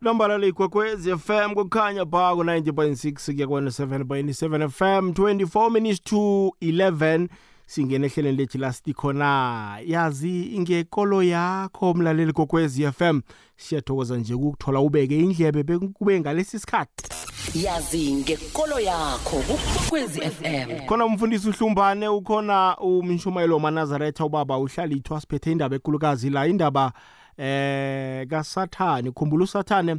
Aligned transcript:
nambala 0.00 0.38
leyigwekwezi 0.38 1.16
fm 1.16 1.54
kukhanya 1.54 2.06
pha 2.06 2.34
ku-90.6 2.34 3.34
kuya 3.34 3.46
ku-7.7 3.46 4.68
fm 4.68 5.10
24 5.10 5.70
minutes 5.70 6.02
to 6.02 6.52
11 6.62 7.28
singena 7.66 8.06
ehlelweni 8.06 8.36
lethu 8.38 8.58
lasithi 8.58 8.94
khona 8.94 9.78
yazi 9.86 10.58
ngekolo 10.58 11.22
yakho 11.22 11.94
mlaleli 11.94 12.32
kokwezi 12.32 12.92
fm 12.92 13.20
siyathokoza 13.56 14.16
nje 14.16 14.34
ukuthola 14.34 14.80
ubeke 14.80 15.18
indlebe 15.18 15.62
bekube 15.62 16.20
ngalesi 16.20 16.58
sikhathi. 16.58 17.08
Yazi 17.54 18.12
ngekolo 18.12 18.80
yakho 18.80 19.36
kukwekwezi 19.36 20.20
fm 20.20 20.86
khona 20.86 21.04
umfundisi 21.04 21.48
uhlumbane 21.48 22.08
ukhona 22.08 22.76
umshumayelo 22.76 23.58
manazaretha 23.58 24.24
ubaba 24.24 24.58
uhlalithwa 24.58 25.20
siphethe 25.20 25.52
indaba 25.52 25.76
ekulukazi 25.76 26.30
la 26.30 26.46
indaba 26.46 26.92
eh 27.38 28.26
kasathane. 28.28 29.10
Khumbula 29.10 29.44
usathane 29.44 29.96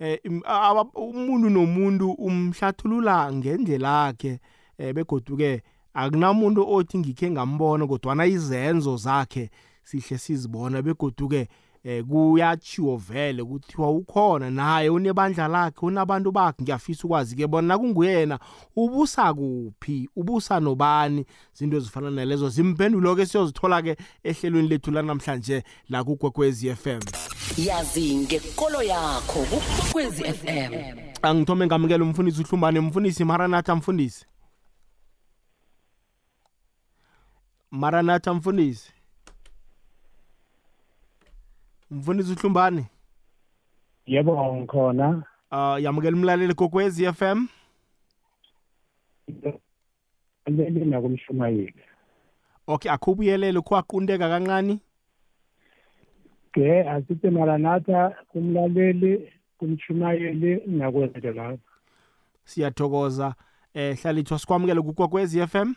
eh 0.00 0.18
im- 0.24 0.42
aba- 0.44 0.90
umuntu 0.94 1.50
nomuntu 1.50 2.10
umhlathulula 2.12 3.32
ngendlela 3.32 4.06
yakhe 4.06 4.40
eh 4.78 4.94
begoduke 4.94 5.62
akunamuntu 5.94 6.62
othi 6.70 6.98
ngikhe 6.98 7.30
ngambona 7.30 7.86
kodwana 7.86 8.26
izenzo 8.26 8.96
zakhe 8.96 9.50
sihle 9.84 10.18
sizibona 10.18 10.82
begoduke 10.82 11.48
eh 11.84 12.04
kuyachiwo 12.04 12.96
vele 12.96 13.44
kuthiwa 13.44 13.90
ukhona 13.90 14.50
naye 14.50 14.90
unebandla 14.90 15.48
lakhe 15.48 15.86
unabantu 15.86 16.32
bakhe 16.32 16.62
ngiyafisa 16.62 17.04
ukwazi 17.04 17.36
ke 17.36 17.46
bona 17.46 17.68
nakunguyena 17.68 18.38
ubusa 18.76 19.34
kuphi 19.34 20.08
ubusa 20.16 20.60
nobani? 20.60 21.24
Zinto 21.54 21.76
ezifana 21.76 22.10
nalezo. 22.10 22.48
Zimpendulo 22.48 23.16
ke 23.16 23.26
siyozithola 23.26 23.82
ke 23.82 23.96
ehlelweni 24.24 24.68
lethu 24.68 24.90
lanamhlanje 24.90 25.62
la 25.88 26.04
kugwekwezi 26.04 26.74
FM 26.74 27.00
yazi 27.56 28.16
ngekolo 28.16 28.82
yakho 28.82 29.40
kukwekwezi 29.50 30.24
fm 30.24 30.72
angithome 31.22 31.66
ngamukela 31.66 32.04
umfundisi 32.04 32.42
uhlumbane. 32.42 32.80
Mfundisi 32.80 33.24
maranatha 33.24 33.76
mfundisi. 33.76 34.26
Maranatha 37.70 38.34
mfundisi. 38.34 38.92
Mfundisi 41.90 42.32
uhlumbane 42.32 42.86
yebo 44.06 44.54
ngikhona. 44.56 45.22
Uh, 45.50 45.82
yamukela 45.82 46.16
umlaleli 46.16 46.54
kokwezi 46.54 47.12
FM 47.12 47.46
leli 50.46 50.84
nakumshumayeli. 50.84 51.74
Okay 52.66 52.90
akhubuyelele 52.92 53.60
kwaqundeka 53.60 54.28
kancane? 54.28 54.78
Ke 56.52 56.88
asithi 56.88 57.30
maranatha 57.30 58.16
kumlaleli 58.28 59.32
kumshumayeli 59.58 60.62
nakwento 60.66 61.32
lapho 61.32 61.58
siyathokoza. 62.44 63.34
Eh 63.74 63.98
hlalithwa 64.02 64.38
sikwamukele 64.38 64.80
kukwekwezi 64.80 65.46
FM 65.46 65.74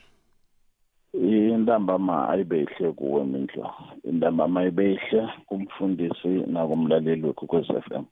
intambama 1.13 2.29
ayibehle 2.29 2.91
kuwe 2.91 3.23
mindlo. 3.23 3.73
Intambama 4.03 4.59
ayibehle 4.59 5.29
kumfundisi 5.45 6.27
nakumlaleli 6.27 7.27
wekho 7.27 7.45
kwez-FM 7.45 8.05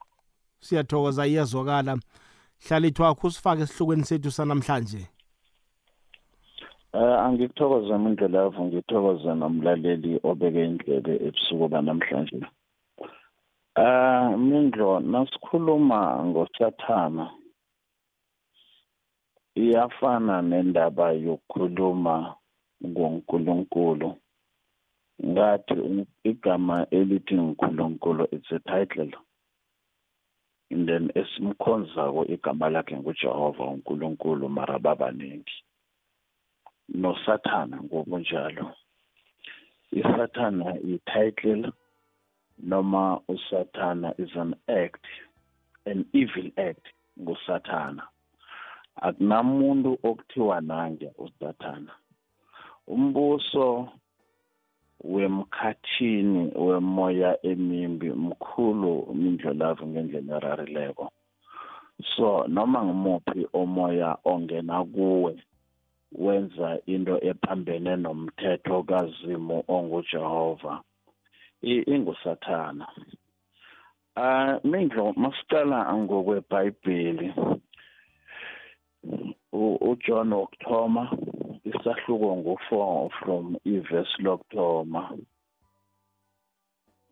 siyathokoza 0.59 1.27
iyazwakala. 1.27 1.97
Hlalithwa 2.67 3.15
kusifake 3.15 3.61
esihlokweni 3.61 4.03
sethu 4.05 4.31
sanamhlanje. 4.31 5.07
Um 6.93 7.19
angikuthokoze 7.25 7.97
mindlo 7.97 8.27
lapho 8.27 8.65
ngithokoze 8.65 9.35
nomlaleli 9.35 10.19
obeke 10.23 10.65
indlebe 10.65 11.13
ebusuku 11.27 11.67
banamhlanje. 11.67 12.41
Um 13.77 14.49
mindlo 14.49 14.99
nasikhuluma 14.99 16.25
ngosathana. 16.25 17.31
Iyafana 19.55 20.41
nendaba 20.41 21.11
yokukhuluma 21.11 22.35
ngonkulunkulu 22.85 24.17
ngathi 25.25 26.05
igama 26.23 26.87
elithi 26.91 27.35
nkulunkulu 27.35 28.27
it's 28.31 28.51
a 28.51 28.59
title. 28.59 29.11
And 30.71 30.87
then 30.87 31.11
esimkhonzako 31.15 32.25
igama 32.25 32.69
lakhe 32.69 32.97
ngujehova 32.97 33.63
unkulunkulu 33.63 34.49
mara 34.49 34.79
babaningi 34.79 35.63
nosathana 36.95 37.77
ngokunjalo. 37.83 38.71
Isathana 39.91 40.77
i-title 40.81 41.71
noma 42.57 43.19
usathana 43.27 44.13
is 44.19 44.29
an 44.35 44.55
act 44.67 45.05
an 45.85 46.05
evil 46.13 46.51
act 46.57 46.85
ngusathana. 47.19 48.03
Akunamuntu 49.01 49.97
okuthiwa 50.03 50.61
nange 50.61 51.11
usathana. 51.17 51.91
Umbuso 52.89 53.89
wemkhathini 55.03 56.51
wemoya 56.55 57.37
emimbi 57.45 58.09
mkhulu 58.09 59.13
mindlolavu 59.13 59.87
ngendlela 59.87 60.37
erarileko. 60.37 61.11
So 62.15 62.47
noma 62.47 62.83
ngimuphi 62.85 63.47
omoya 63.53 64.17
ongena 64.25 64.83
kuwe 64.85 65.43
wenza 66.11 66.79
into 66.85 67.19
ephambene 67.29 67.95
nomthetho 67.95 68.83
kazimu 68.83 69.63
ongujehova 69.67 70.81
i- 71.61 71.83
ingusathana. 71.93 72.87
Uh 74.17 74.65
mindlo 74.65 75.13
masiqala 75.13 75.93
ngokwebhayibheli 75.95 77.33
U- 79.53 79.77
uJohn 79.91 80.33
wokuthoma 80.33 81.11
isahluko 81.63 82.35
ngo-4 82.37 83.09
from 83.19 83.57
ivesi 83.65 84.21
lokuthoma 84.23 85.17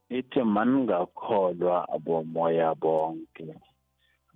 ithi 0.10 0.42
maningakholwa 0.44 1.90
abomoya 1.96 2.76
bonke. 2.76 3.48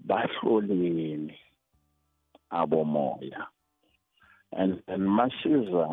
Bahloleni 0.07 1.37
abomoya. 2.51 3.47
And 4.51 4.83
and 4.87 5.07
masiza 5.07 5.87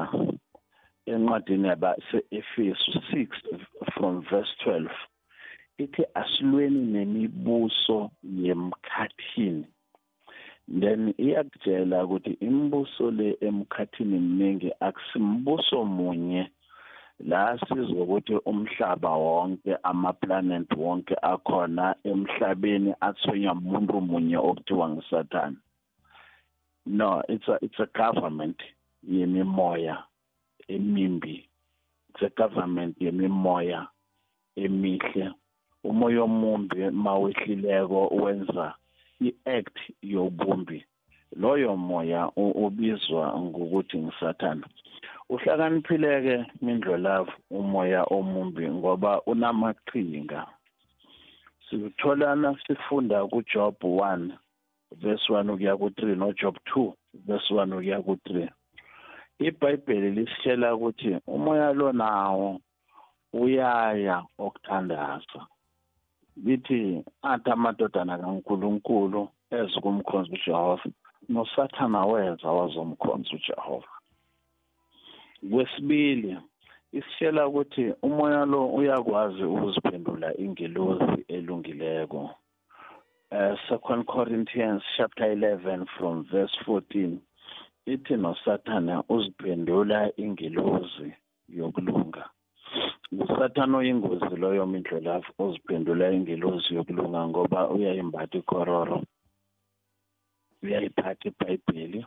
encwadini 1.07 1.69
yabase-efesu 1.69 2.93
6 3.13 3.29
from 3.95 4.23
verse 4.31 4.53
12 4.67 4.91
ithi 5.79 6.03
asilweni 6.15 6.81
nemibuso 6.93 8.11
yemkhathini. 8.23 9.67
Then 10.69 11.15
iyakutshela 11.19 12.05
ukuthi 12.05 12.33
imibuso 12.41 13.11
le 13.11 13.37
emkhathini 13.41 14.17
eminingi 14.17 14.71
akusimbuso 14.81 15.85
munye. 15.85 16.51
La 17.21 17.59
sizokuthi 17.59 18.35
umhlaba 18.47 19.11
wonke 19.11 19.77
amaplanet 19.83 20.71
wonke 20.77 21.15
akhona 21.23 21.97
emhlabeni 22.05 22.95
athonywa 23.01 23.53
umuntu 23.53 24.01
munye 24.01 24.37
okuthiwa 24.37 24.89
ngusathane 24.89 25.57
no 26.89 27.23
it's 27.29 27.47
a 27.49 27.59
it's 27.61 27.79
a 27.79 27.87
government 27.87 28.57
yemimoya 29.07 30.05
emimbi. 30.69 31.47
It's 32.11 32.23
a 32.23 32.31
government 32.31 32.97
yemimoya 32.99 33.87
emihle. 34.57 35.35
Umoya 35.85 36.23
omumbi 36.23 36.91
mawehlileko 36.91 38.09
wenza 38.09 38.75
i-act 39.21 39.79
yobumbi. 40.03 40.85
Loyo 41.37 41.77
moya 41.77 42.31
u- 42.37 42.67
ubizwa 42.67 43.41
ngokuthi 43.41 43.99
ngisathana 43.99 44.67
uhlakaniphile-ke 45.29 46.47
mindlolavu 46.63 47.33
umoya 47.51 48.05
omumbi 48.05 48.69
ngoba 48.71 49.21
unamaqhinga. 49.27 50.47
Sitholana 51.71 52.57
sifunda 52.67 53.27
kujob 53.27 53.75
1 53.83 54.31
verse 54.97 55.33
1 55.33 55.51
ukuya 55.53 55.77
ku-3 55.77 56.17
nojob 56.17 56.57
2 56.75 56.93
verse 57.27 57.55
1 57.55 57.73
ukuya 57.75 58.01
ku-3 58.03 58.49
ibhayibheli 59.39 60.11
lisitshela 60.11 60.75
ukuthi 60.75 61.17
umoya 61.27 61.73
lo 61.73 61.93
nawo 61.93 62.61
uyaya 63.33 64.25
okuthandaza. 64.39 65.47
Lithi 66.45 67.05
athi 67.23 67.51
amadodana 67.51 68.19
kankulunkulu 68.19 69.29
eze 69.51 69.81
kumkhonza 69.81 70.33
ujehova 70.33 70.87
nosathana 71.29 72.01
weza 72.07 72.49
wazomkhonza 72.59 73.31
ujehova. 73.37 73.93
Kwesibili 75.51 76.37
isitshela 76.93 77.47
ukuthi 77.49 77.95
umoya 78.03 78.45
lo 78.45 78.67
uyakwazi 78.79 79.43
ukuziphendula 79.43 80.37
ingelozi 80.45 81.25
elungileko. 81.29 82.31
Uh, 83.31 83.55
second 83.69 84.07
corinthians 84.07 84.83
chapter 84.97 85.27
11 85.37 85.87
from 85.99 86.25
verse 86.33 86.57
14 86.67 87.19
ithi 87.87 88.17
nosathana 88.17 89.05
uziphendula 89.09 90.13
ingelozi 90.17 91.13
yokulunga. 91.49 92.25
Ngusathana 93.15 93.75
oyingozi 93.79 94.37
loyo 94.43 94.67
mindlolavu 94.67 95.31
uziphendula 95.39 96.13
ingelozi 96.17 96.75
yokulunga 96.77 97.21
ngoba 97.29 97.61
uyayimbatha 97.75 98.39
ikororo 98.39 98.99
uyayiphatha 100.63 101.25
ibhayibheli 101.31 102.01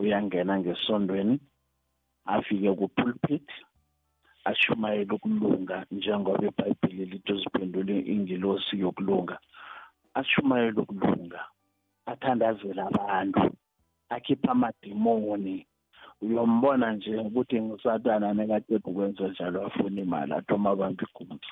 uyangena 0.00 0.54
ngesondweni 0.60 1.34
afike 2.34 2.70
kupulpit 2.78 3.48
ashumayele 4.50 5.12
ukulunga 5.14 5.76
njengoba 5.90 6.46
ibhayibheli 6.46 7.04
lithi 7.10 7.32
uziphendule 7.32 7.94
ingelosi 8.12 8.80
yokulunga. 8.80 9.36
Ashumayele 10.14 10.80
ukulunga 10.80 11.40
athandazele 12.06 12.82
abantu 12.82 13.42
akhipha 14.14 14.50
amadimoni. 14.50 15.66
Uyombona 16.22 16.92
nje 16.92 17.16
ukuthi 17.28 17.56
ngisatana 17.62 18.34
nekade 18.34 18.76
ukwenza 18.76 19.28
njalo 19.28 19.66
afuna 19.66 20.00
imali 20.00 20.32
athoma 20.32 20.70
abantu 20.70 21.04
igunzi 21.04 21.50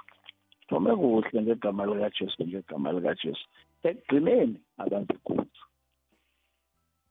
thome 0.68 0.90
kuhle 0.96 1.42
ngegama 1.42 1.86
likajesu 1.86 2.42
ngegama 2.46 2.92
likajesu. 2.92 3.46
Ekugcineni 3.88 4.56
abantu 4.82 5.12
igunzi 5.18 5.60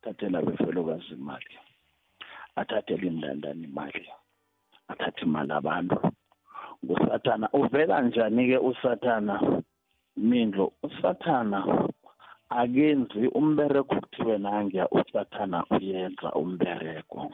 thathela 0.01 0.41
befelokazi 0.41 1.13
imali 1.13 1.55
athathele 2.59 3.07
indandane 3.07 3.63
imali 3.69 4.05
athathe 4.91 5.21
imali 5.25 5.51
abantu. 5.59 5.97
Ngusathana 6.83 7.47
uvela 7.53 8.01
njani-ke 8.01 8.57
usathana? 8.57 9.35
Mindlo 10.17 10.65
usathana 10.83 11.59
akenzi 12.49 13.27
umbereko 13.27 13.95
kuthiwe 13.95 14.37
nangiya 14.37 14.89
usathana 14.89 15.65
uyenza 15.75 16.31
umbereko 16.31 17.31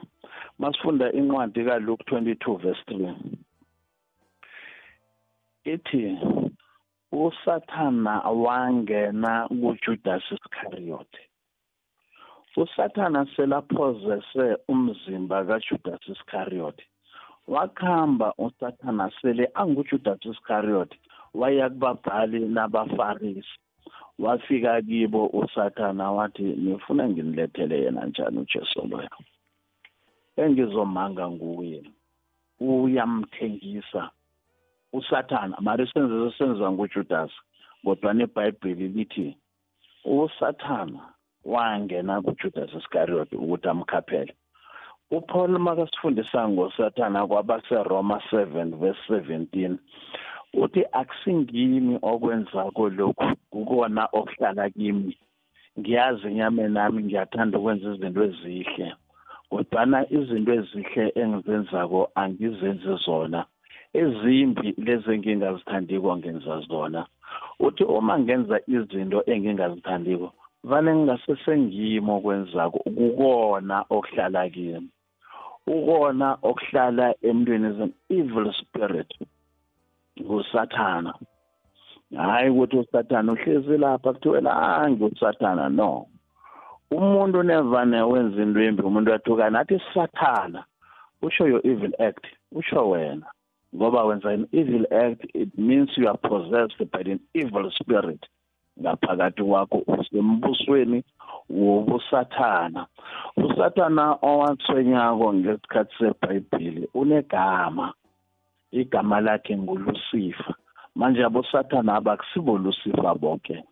masifunda 0.59 1.11
incwadi 1.11 1.65
kaluke 1.65 2.15
22 2.15 2.57
verse 2.57 2.83
3 2.87 3.13
ithi 5.73 6.17
usathana 7.11 8.13
wangena 8.21 9.47
kujudas 9.47 10.23
iskariyoti 10.31 11.23
usathana 12.57 13.25
selaphozese 13.35 14.57
umzimba 14.67 15.45
kajudas 15.45 16.01
iskariyoti 16.07 16.85
wakhamba 17.47 18.33
usathana 18.37 19.11
sele 19.21 19.51
angujudas 19.53 20.25
iskariyoti 20.25 20.99
waya 21.33 21.69
kubabhali 21.69 22.39
nabafarisi. 22.39 23.59
Wafika 24.19 24.81
kibo 24.81 25.27
usathana 25.27 26.11
wathi 26.11 26.43
nifuna 26.43 27.09
nginilethele 27.09 27.81
yena 27.81 28.05
njani 28.05 28.39
ujesu 28.39 28.87
loyo? 28.87 29.09
Engizomanga 30.37 31.29
nguye 31.31 31.83
uyamthengisa. 32.59 34.09
Usathana 34.93 35.57
mari 35.59 35.87
senze 35.87 36.37
senziwa 36.37 36.71
ngujudas 36.71 37.31
kodwa 37.83 38.13
nebhayibheli 38.13 38.87
lithi 38.87 39.37
usathana 40.05 41.13
wangena 41.45 42.21
kujudas 42.21 42.73
iskariyoti 42.73 43.35
ukuthi 43.35 43.67
amkhaphele. 43.69 44.33
Upaul 45.11 45.59
makasifundisa 45.59 46.49
ngosathana 46.49 47.27
kwabaseroma 47.27 48.21
7 48.31 48.75
verse 48.77 48.99
17 49.09 49.77
uthi 50.53 50.81
akusingimi 50.99 51.95
okwenzako 52.01 52.89
lokhu 52.97 53.27
kukona 53.51 54.03
okuhlala 54.19 54.69
kimi. 54.69 55.13
Ngiyazi 55.79 56.27
enyameni 56.27 56.73
nami 56.73 56.99
ngiyathanda 57.03 57.57
ukwenza 57.59 57.85
izinto 57.93 58.21
ezihle 58.29 58.87
kodwana 59.49 59.99
izinto 60.17 60.51
ezihle 60.59 61.03
engizenzako 61.21 61.99
angizenzi 62.21 62.93
zona. 63.05 63.39
Ezimbi 64.01 64.67
lezi 64.85 65.09
engingazithandiko 65.13 66.09
ngenza 66.17 66.55
zona. 66.69 67.01
Uthi 67.65 67.83
uma 67.97 68.13
ngenza 68.19 68.57
izinto 68.75 69.19
engingazithandiko 69.31 70.27
vane 70.69 70.91
ngingasesengimi 70.95 72.11
okwenzako 72.17 72.79
kukona 72.97 73.77
okuhlala 73.95 74.41
kimi. 74.53 74.89
Ukona 75.75 76.27
okuhlala 76.49 77.05
emntwini 77.27 77.69
evil 78.17 78.47
spirit. 78.59 79.11
Ngusathana. 80.21 81.13
Hayi 82.15 82.49
ukuthi 82.49 82.77
usathana 82.77 83.31
uhlezi 83.31 83.77
lapha 83.77 84.13
kuthiwe 84.13 84.41
nange 84.41 85.05
usathana 85.05 85.69
no. 85.69 86.05
Umuntu 86.91 87.43
nevane 87.43 88.01
wenza 88.01 88.41
into 88.41 88.59
embi 88.59 88.81
umuntu 88.81 89.13
athukana 89.13 89.59
athi 89.59 89.81
sathana 89.93 90.63
usho 91.21 91.47
your 91.47 91.61
evil 91.63 91.93
act 91.99 92.25
usho 92.51 92.89
wena. 92.89 93.25
Ngoba 93.75 94.03
wenza 94.03 94.29
an 94.29 94.47
evil 94.51 94.85
act 94.91 95.25
it 95.33 95.57
means 95.57 95.89
you 95.97 96.07
are 96.07 96.17
possessed 96.17 96.91
by 96.91 97.01
an 97.01 97.19
evil 97.33 97.71
spirit. 97.71 98.25
Ngaphakathi 98.81 99.43
kwakho 99.43 99.83
usembusweni 99.87 101.03
wobusathana. 101.49 102.87
Usathana 103.37 104.17
owathwenyako 104.21 105.33
ngesikhathi 105.33 105.93
sebhayibhili 105.99 106.89
unegama. 106.93 107.93
Igama 108.71 109.19
lakhe 109.21 109.57
ngulusifa 109.57 110.53
manje 110.95 111.23
abosathana 111.25 111.91
abakusibo 111.95 112.57
lusifa 112.57 113.15
bonke 113.21 113.63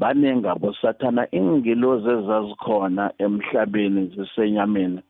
baningi 0.00 0.48
abosathana 0.48 1.22
ingilozi 1.38 2.08
ezazikhona 2.16 3.04
emhlabeni 3.24 4.02
zisenyameni 4.14 5.00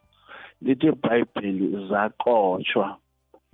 lithi 0.64 0.86
ibhayibheli 0.86 1.66
zaqotshwa 1.88 2.86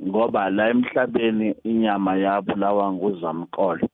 ngoba 0.07 0.51
la 0.51 0.65
emhlabeni 0.73 1.49
inyama 1.71 2.13
yabulawa 2.25 2.93
nguzamqolo 2.93 3.87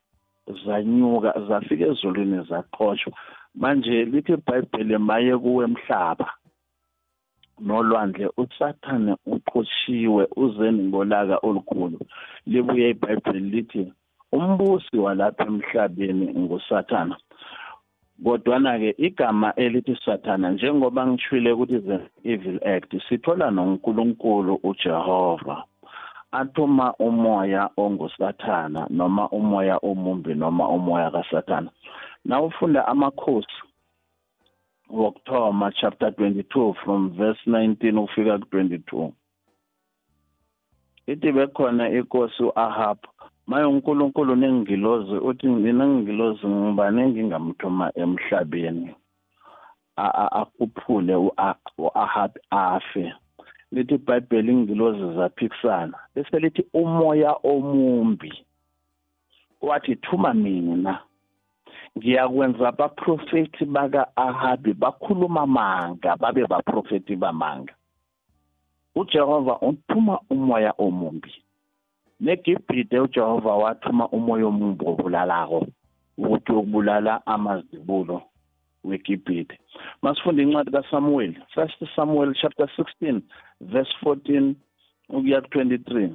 zanyuka 0.64 1.30
zafika 1.48 1.84
ezulwini 1.92 2.38
zaqotshwa. 2.48 3.12
Manje 3.60 4.04
lithi 4.04 4.32
ibhayibheli 4.32 4.98
maye 4.98 5.34
kuwe 5.38 5.64
emhlaba 5.64 6.26
nolwandle 7.60 8.30
usathane 8.36 9.16
uqotshiwe 9.26 10.28
uzeni 10.36 10.82
ngolaka 10.88 11.36
olukhulu. 11.46 11.98
Libuye 12.46 12.90
ibhayibheli 12.90 13.50
lithi 13.50 13.92
umbusi 14.32 14.96
walapha 15.04 15.44
emhlabeni 15.46 16.26
ngusathana 16.40 17.16
kodwana-ke 18.24 18.90
igama 19.06 19.54
elithi 19.54 19.94
sathana 20.04 20.50
njengoba 20.50 21.06
ngishwile 21.06 21.52
ukuthi 21.52 21.78
the 21.78 21.98
evil 22.24 22.58
act 22.74 22.90
sithola 23.08 23.50
nonkulunkulu 23.50 24.60
ujehova. 24.62 25.64
Athuma 26.32 26.94
umoya 26.98 27.70
ongusathana 27.76 28.86
noma 28.90 29.28
umoya 29.28 29.76
omumbi 29.82 30.34
noma 30.34 30.68
umoya 30.68 31.10
kasathana 31.10 31.70
nawufunda 32.24 32.86
amakhosi 32.86 33.58
wokuthoma 34.90 35.72
chapter 35.80 36.10
22 36.10 36.74
from 36.84 37.10
verse 37.16 37.40
19 37.46 37.98
ufika 37.98 38.38
ku-22 38.38 39.12
ithi 41.06 41.32
bekhona 41.32 41.90
inkosi 41.90 42.42
u-ahab 42.42 42.98
maye 43.46 43.64
unkulunkulu 43.64 44.36
nengilozi 44.36 45.16
uthi 45.28 45.46
mina 45.46 45.86
ngilozi 45.88 46.46
ngibani 46.46 47.02
engingamthuma 47.02 47.92
emhlabeni 47.94 48.94
akhuphule 49.96 51.14
u-ahab 51.78 52.32
afe. 52.50 53.12
Lithi 53.72 53.94
ibhayibheli 53.94 54.52
ingilozi 54.52 55.16
zaphikisana. 55.16 55.98
Bese 56.14 56.38
lithi 56.38 56.64
umoya 56.74 57.32
omumbi. 57.42 58.32
Wathi 59.62 59.96
thuma 59.96 60.34
mina. 60.34 61.00
Ngiyakwenza 61.96 62.68
abaprofethi 62.68 63.64
baka-ahabi 63.64 64.72
bakhuluma 64.82 65.46
manga 65.46 66.16
babe 66.16 66.46
baprofethi 66.46 67.16
bamanga. 67.16 67.74
Ujehova 68.94 69.54
uthuma 69.68 70.20
umoya 70.30 70.72
omumbi. 70.78 71.32
Negibhide 72.20 72.98
ujehova 73.00 73.52
wathuma 73.62 74.08
umoya 74.08 74.46
omumbi 74.46 74.84
obulalako 74.86 75.66
ukuthi 76.18 76.52
ukubulala 76.52 77.26
amazibulo 77.26 78.22
wegibhide 78.84 79.58
masifunda 80.02 80.42
incwadi 80.42 80.70
kasamuweli 80.70 81.38
first 81.54 81.78
samuel 81.96 82.34
chapter 82.34 82.68
16 82.78 83.20
verse 83.60 83.94
14 84.02 84.54
ukuya 85.08 85.40
ku-23 85.40 86.10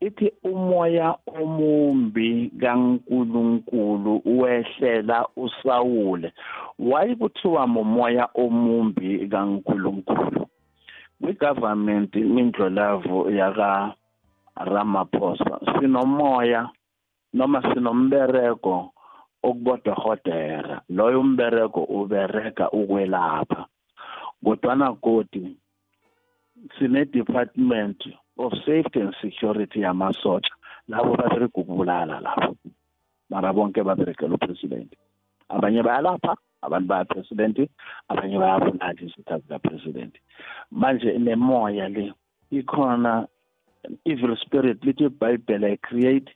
ithi 0.00 0.32
umoya 0.44 1.16
omumbi 1.40 2.50
kaNkuluNkulu 2.60 4.22
wehlela 4.24 5.28
uSawule. 5.36 6.32
Wayekuthiwa 6.78 7.66
momoya 7.66 8.28
omumbi 8.34 9.28
kaNkuluNkulu. 9.28 10.46
Kwigovernment 11.20 12.14
mindlolavu 12.16 13.30
yaka 13.30 13.94
Ramaphosa 14.56 15.60
sinomoya 15.78 16.68
noma 17.32 17.62
sinombereko 17.62 18.92
okubodohotera 19.42 20.80
loyo 20.88 21.20
umbereko 21.20 21.80
ubereka 21.84 22.70
ukwelapha. 22.70 23.66
Kodwana 24.44 24.92
godi 24.92 25.56
sine 26.78 27.04
department 27.04 28.00
of 28.46 28.52
safety 28.66 29.00
and 29.00 29.14
security 29.20 29.80
yamasotsha. 29.80 30.54
Labo 30.88 31.16
babereka 31.16 31.60
ukubulala 31.60 32.20
labo. 32.20 32.56
Mara 33.30 33.52
bonke 33.52 33.82
baberekela 33.82 34.34
upresident 34.34 34.92
abanye 35.50 35.82
bayalapha 35.82 36.36
abantu 36.62 36.88
bayapresidenti 36.88 37.70
abanye 38.08 38.38
bayabulala 38.38 39.00
izitha 39.02 39.38
zikapresident 39.38 40.14
manje 40.70 41.18
nemoya 41.18 41.88
le 41.88 42.12
ikhona 42.50 43.26
evil 44.04 44.36
spirit 44.36 44.84
lithi 44.84 45.04
ibhayibhele 45.04 45.72
i 45.72 45.76
create 45.76 46.30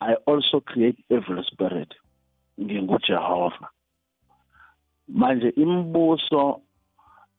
i 0.00 0.14
also 0.26 0.60
create 0.60 0.98
evil 1.10 1.42
spirit 1.44 1.94
ngingujehova. 2.60 3.68
Manje 5.08 5.48
imibuso 5.48 6.60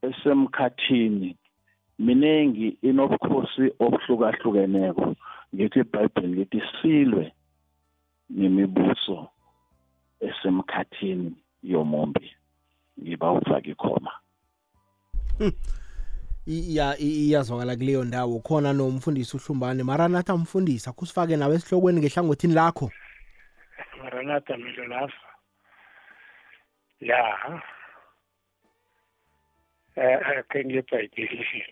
esemkhathini 0.02 1.38
miningi 2.00 2.78
inobukhosi 2.82 3.74
obuhlukahlukeneko 3.80 5.16
ngithi 5.56 5.80
ibhayibheli 5.80 6.36
lithi 6.36 6.62
silwe 6.82 7.34
nemibuso 8.30 9.28
esemkhathini 10.20 11.34
yomumbi 11.64 12.36
ngiba 13.02 13.32
ufake 13.32 13.72
ikhoma. 13.72 14.12
Iya 16.48 16.98
iyazwakala 17.00 17.75
kuleyo 17.75 18.04
ndawo. 18.04 18.40
Khona 18.40 18.74
nomfundisi 18.74 19.38
uhlumbane. 19.38 19.84
Maranatha 19.84 20.38
mfundisi 20.38 20.90
akusifake 20.90 21.38
nawe 21.38 21.56
esihlokweni 21.56 22.00
ngehlangothini 22.00 22.54
lakho. 22.54 22.92
Maranatha 24.04 24.58
milo 24.58 24.88
lapha. 24.88 25.28
Ya 27.00 27.62
eh 29.96 30.28
ake 30.28 30.66
ngiyibhayibhelini 30.66 31.64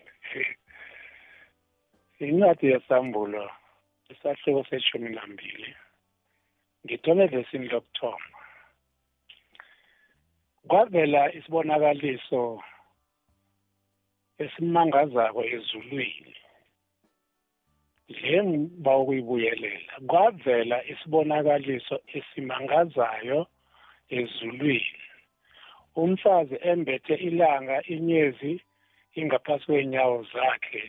incwadi 2.24 2.66
yesambulo 2.72 3.50
isahloko 4.12 4.64
seshumi 4.70 5.10
nambili. 5.10 5.74
Ngithole 6.84 7.26
lesini 7.26 7.68
lokuthoma. 7.68 8.38
Kwavela 10.68 11.32
isibonakaliso 11.36 12.62
esimangazako 14.38 15.44
ezulwini. 15.44 16.34
Le 18.08 18.42
ngiba 18.44 18.92
ukuyibuyelela 18.96 19.94
kwavela 20.08 20.76
isibonakaliso 20.92 21.96
esimangazayo 22.16 23.40
ezulwini. 24.18 25.02
Umfazi 25.96 26.56
embethe 26.70 27.14
ilanga 27.14 27.76
inyezi 27.94 28.52
ingaphasi 29.14 29.64
kweenyawo 29.66 30.26
zakhe 30.32 30.82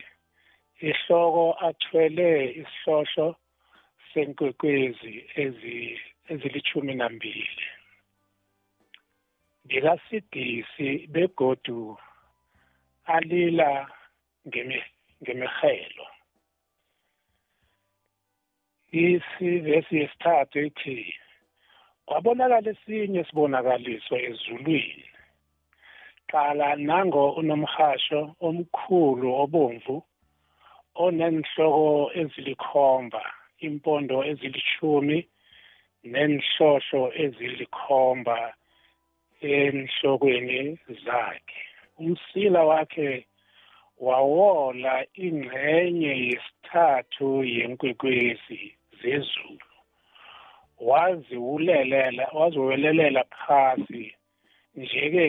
ihloko 0.89 1.45
athwele 1.67 2.29
isihlohlo 2.61 3.27
senkwekwezi 4.13 5.13
ezilithumi 6.31 6.93
nambili 6.95 7.65
ngikasidisi 9.65 10.89
begodu 11.13 11.97
alila 13.15 13.71
ngemihelo 15.21 16.07
isivesi 18.91 19.93
yesithathu 20.01 20.59
ithi 20.67 21.15
kwabonakala 22.05 22.69
esinye 22.73 23.19
isibonakaliso 23.21 24.15
ezulwini. 24.29 25.05
Qala 26.35 26.75
nango 26.75 27.23
unomhasho 27.39 28.21
omkhulu 28.47 29.27
obomvu 29.43 29.95
onenhloko 31.03 31.89
ezilikhomba 32.21 33.23
impondo 33.67 34.17
ezilishumi 34.31 35.17
nenhlohlo 36.11 37.01
ezilikhomba 37.23 38.37
enhlokweni 39.55 40.61
zakhe. 41.05 41.61
Umsila 41.99 42.61
wakhe 42.71 43.11
wawola 44.07 44.93
ingxenye 45.25 46.13
yesithathu 46.27 47.27
yenkwekwezi 47.55 48.61
zezulu. 49.01 49.69
Waziwulelela 50.89 52.25
waziwelelela 52.37 53.23
phasi 53.41 54.05
nje-ke 54.75 55.27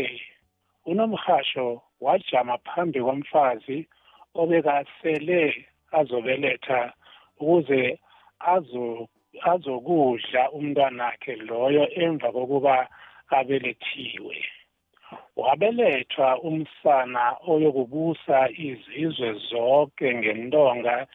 unomhasho 0.87 1.83
wajama 2.01 2.59
phambi 2.59 3.01
komfazi 3.01 3.87
obekasele 4.35 5.67
azobeletha 5.99 6.93
ukuze 7.41 7.99
azo 8.55 9.09
azokudla 9.53 10.43
umntwanakhe 10.57 11.35
loyo 11.49 11.85
emva 12.03 12.33
kokuba 12.33 12.89
abelethiwe. 13.39 14.37
Wabelethwa 15.37 16.29
umsana 16.49 17.23
oyokubusa 17.53 18.39
izizwe 18.69 19.33
zonke 19.49 20.15
ngentonga 20.15 21.07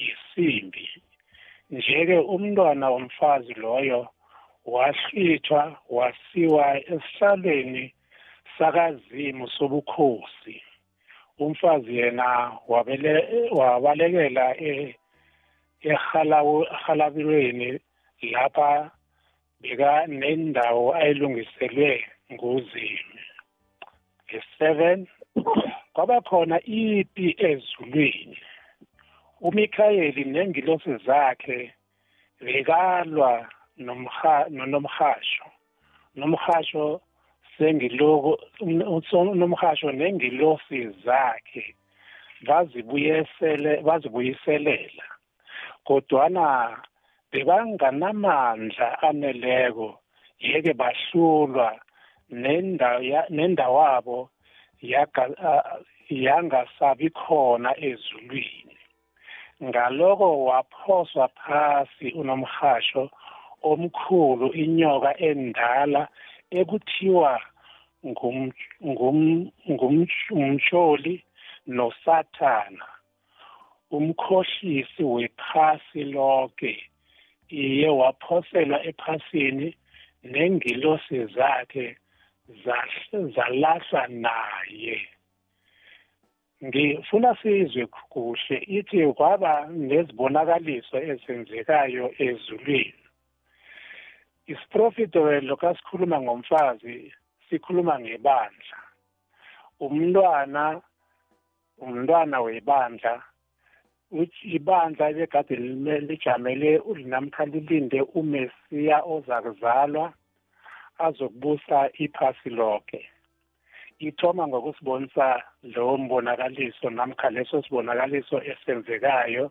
yisimbi 0.00 0.86
nje-ke 1.70 2.18
umntwana 2.34 2.90
womfazi 2.90 3.54
loyo 3.54 4.00
wahlithwa 4.64 5.76
wasiwa 5.90 6.66
esihlalweni 6.92 7.93
sakazimu 8.58 9.48
sobukhosi 9.48 10.62
umfazi 11.38 11.96
yena 11.98 12.58
wabele 12.68 13.14
wabalekela 13.50 14.46
ehalabirweni 15.90 17.80
lapha 18.32 18.90
beka 19.60 20.06
nendawo 20.06 20.94
ayilungiselwe 20.94 22.04
nguzimi 22.32 23.22
nge-seven 24.24 25.06
kwaba 25.92 26.20
khona 26.20 26.56
ipi 26.62 27.36
ezulwini. 27.38 28.38
uMikhayeli 29.46 30.24
nengilosi 30.24 30.96
zakhe 31.06 31.74
bekalwa 32.44 33.32
nomhasho. 34.56 35.46
Nomhasho 36.16 37.00
sengiloko 37.58 38.38
nomhasho 39.40 39.92
nengilosi 39.92 40.88
zakhe 41.04 41.74
bazibuyisele 42.46 43.72
bazibuyiselela 43.86 45.06
kodwana 45.86 46.46
bebanganamandla 47.30 48.88
aneleko 49.02 49.88
yeke 50.38 50.72
bahlulwa 50.80 51.68
nendawabo 53.30 54.18
yangasabi 56.10 57.10
khona 57.10 57.70
ezulwini. 57.88 58.76
Ngaloko 59.64 60.44
waphoswa 60.44 61.28
phasi 61.28 62.08
unomhasho 62.20 63.10
omkhulu 63.62 64.52
inyoka 64.52 65.10
endala 65.18 66.08
ekuthiwa 66.50 67.40
ngumsholi 69.70 71.24
nosathana. 71.66 72.86
Umkhohlisi 73.90 75.02
wephasi 75.02 76.04
lonke 76.04 76.72
iye 77.50 77.88
waphoselwa 77.88 78.78
ephasini 78.90 79.76
nengilosi 80.24 81.26
zakhe 81.34 81.96
zalahlwa 83.34 84.06
naye. 84.08 85.08
Ngifuna 86.64 87.36
sizwe 87.42 87.86
kuhle 87.86 88.56
ithi 88.76 89.12
kwaba 89.16 89.52
nezibonakaliso 89.68 90.96
ezenzekayo 91.10 92.06
ezulwini. 92.26 93.03
Isiprofito 94.46 95.20
kasikhuluma 95.56 96.20
ngomfazi 96.20 97.12
sikhuluma 97.48 97.94
ngebandla. 98.00 98.78
Umntwana 99.80 100.80
umntwana 101.84 102.36
webandla 102.44 103.14
ibandla 104.56 105.04
ebekade 105.10 105.56
lijamele 106.08 106.70
namkha 107.10 107.44
lilinde 107.52 108.00
umesiya 108.18 108.98
oza 109.14 109.36
kuzalwa 109.44 110.06
azokubusa 111.06 111.78
iphasi 112.04 112.50
lonke 112.58 113.00
ithoma 113.98 114.48
ngokusibonisa 114.48 115.26
lowo 115.74 115.96
mbonakaliso 116.02 116.90
namkha 116.90 117.30
leso 117.30 117.62
sibonakaliso 117.62 118.36
esenzekayo 118.50 119.44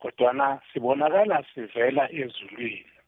kodwana 0.00 0.46
sibonakala 0.72 1.44
sivela 1.54 2.04
ezulwini. 2.20 2.99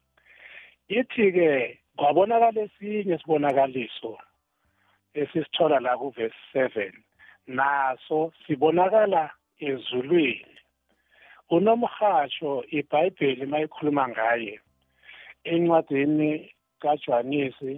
Ithi-ke 0.99 1.79
kwabonakala 1.97 2.61
esinye 2.67 3.17
sibonakaliso 3.19 4.13
esisithola 5.21 5.81
la 5.81 5.93
kuvesi 6.01 6.43
seven 6.53 6.93
naso 7.47 8.33
sibonakala 8.43 9.31
ezulwini. 9.69 10.57
Unomhatsho 11.51 12.65
ibhayibheli 12.79 13.47
mayikhuluma 13.47 14.09
ngaye 14.09 14.55
encwadini 15.53 16.31
kaJohanesi 16.81 17.73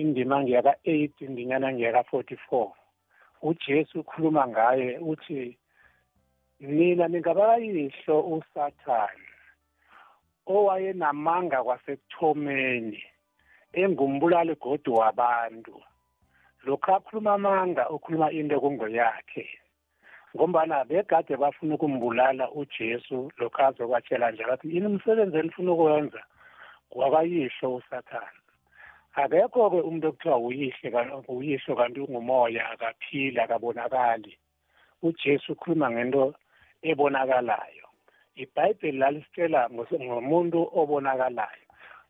indima 0.00 0.36
ngiyaka-8 0.42 1.10
indinyana 1.26 1.68
ngiyaka-44 1.72 2.70
uJesu 3.42 4.00
ukhuluma 4.00 4.48
ngaye 4.48 4.98
uthi 4.98 5.58
mina 6.60 7.08
ningabayihlo 7.08 8.16
usathane. 8.34 9.33
Owayenamanga 10.46 11.58
kwasekuthomeni 11.64 13.02
engumbulali 13.80 14.54
godi 14.62 14.90
wabantu. 14.90 15.76
Lokhu 16.66 16.90
akhuluma 16.94 17.32
amanga 17.34 17.90
ukhuluma 17.94 18.30
into 18.32 18.60
kungoyakhe 18.60 19.46
ngombana 20.34 20.84
begade 20.84 21.36
bafuna 21.36 21.74
ukumbulala 21.74 22.50
ujesu 22.50 23.30
lokhu 23.38 23.62
azokwatshela 23.62 24.30
nje 24.30 24.44
athi 24.44 24.74
yini 24.74 24.86
umsebenzi 24.86 25.36
enifuna 25.38 25.72
ukuwenza 25.72 26.22
kwakayihlo 26.90 27.74
usathane. 27.78 28.40
Akekho-ke 29.14 29.78
umuntu 29.80 30.06
okuthiwa 30.08 30.38
uyihle 30.38 30.88
uyihlo 31.28 31.72
kanti 31.78 32.00
ungumoya 32.00 32.70
akaphili 32.72 33.38
akabonakali. 33.40 34.32
Ujesu 35.02 35.52
ukhuluma 35.52 35.90
ngento 35.90 36.34
ebonakalayo. 36.82 37.83
Ibhayibheli 38.42 38.98
lalisitshela 38.98 39.70
ngomuntu 39.70 40.60
obonakalayo. 40.80 41.64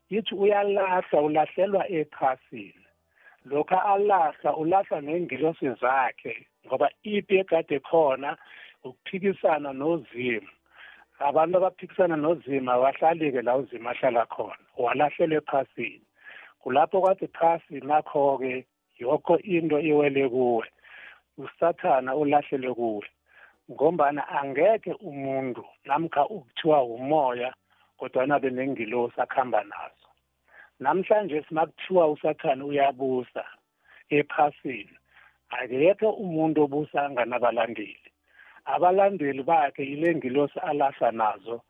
Yithi 0.09 0.35
uyalahla 0.35 1.21
ulahlelwa 1.21 1.83
ephasini. 1.89 2.85
Lokhu 3.45 3.75
alahla 3.75 4.55
ulahla 4.61 5.01
neengilosi 5.01 5.69
zakhe 5.81 6.47
ngoba 6.65 6.89
ipi 7.03 7.37
egade 7.37 7.79
khona 7.79 8.37
ukuphikisana 8.83 9.73
nozimo 9.73 10.49
abantu 11.19 11.57
abaphikisana 11.57 12.15
nozima 12.15 12.73
abahlali-ke 12.73 13.41
la 13.41 13.55
uzima 13.57 13.89
ahlala 13.91 14.25
khona 14.25 14.65
walahlelwa 14.77 15.37
ephasini. 15.37 16.01
Kulapho 16.61 17.01
kwathi 17.01 17.27
phasi 17.27 17.75
nakho-ke 17.79 18.65
yokho 18.99 19.37
into 19.39 19.79
iwele 19.79 20.29
kuwe. 20.29 20.67
Usathana 21.37 22.15
ulahlelwe 22.15 22.73
kuwe. 22.73 23.07
Ngombana 23.71 24.27
angeke 24.27 24.93
umuntu 24.93 25.63
namkha 25.85 26.23
ukuthiwa 26.35 26.83
umoya 26.83 27.49
kodwana 27.97 28.39
benengilosi 28.39 29.21
akuhamba 29.21 29.63
nazo 29.63 30.09
namhlanje 30.79 31.43
simakuthiwa 31.47 32.11
usathane 32.11 32.63
uyabusa 32.63 33.43
ephasini. 34.09 34.95
Akekho 35.49 36.09
umuntu 36.09 36.63
obusa 36.65 37.05
anganabalandeli. 37.05 38.09
Abalandeli 38.73 39.43
bakhe 39.43 39.83
yile 39.89 40.15
ngilosi 40.15 40.59
alahla 40.59 41.11
nazo. 41.11 41.61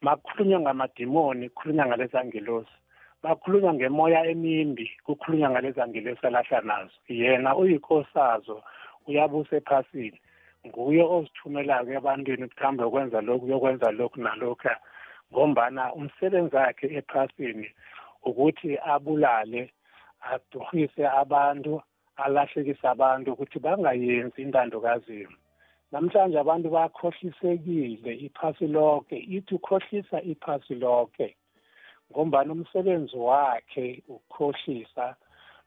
Makukhulunywa 0.00 0.60
ngamadimoni 0.60 1.48
kukhulunywa 1.48 1.86
ngaleza 1.86 2.24
ngilosi 2.24 2.76
bakhulunywa 3.22 3.74
ngemoya 3.74 4.26
emimbi 4.32 4.86
kukhulunywa 5.04 5.50
ngaleza 5.50 5.88
ngilosi 5.88 6.26
alahla 6.26 6.60
nazo. 6.60 6.96
Yena 7.08 7.56
uyikhosazo 7.56 8.62
uyabusa 9.06 9.56
ephasini. 9.56 10.18
Nguye 10.66 11.02
ozithumelayo 11.14 11.90
ebantwini 11.98 12.46
kuhambe 12.48 12.82
ukwenza 12.84 13.18
lokhu 13.26 13.46
yokwenza 13.52 13.88
lokhu 13.98 14.18
nalokhu 14.24 14.72
ngombana 15.30 15.82
umsebenzi 15.98 16.56
wakhe 16.56 16.86
ephasini 16.98 17.68
ukuthi 18.28 18.70
abulale 18.92 19.62
aduhise 20.32 21.04
abantu 21.22 21.72
alahlekise 22.24 22.86
abantu 22.94 23.28
ukuthi 23.30 23.58
bangayenzi 23.64 24.38
intando 24.44 24.76
kazimo 24.86 25.36
namhlanje 25.92 26.38
abantu 26.40 26.68
bakhohlisekile 26.76 28.12
iphasi 28.26 28.66
lonke 28.74 29.16
ithi 29.36 29.52
ukhohlisa 29.58 30.16
iphasi 30.32 30.74
lonke 30.82 31.28
ngombana 32.10 32.50
umsebenzi 32.56 33.16
wakhe 33.28 33.86
ukukhohlisa 34.14 35.06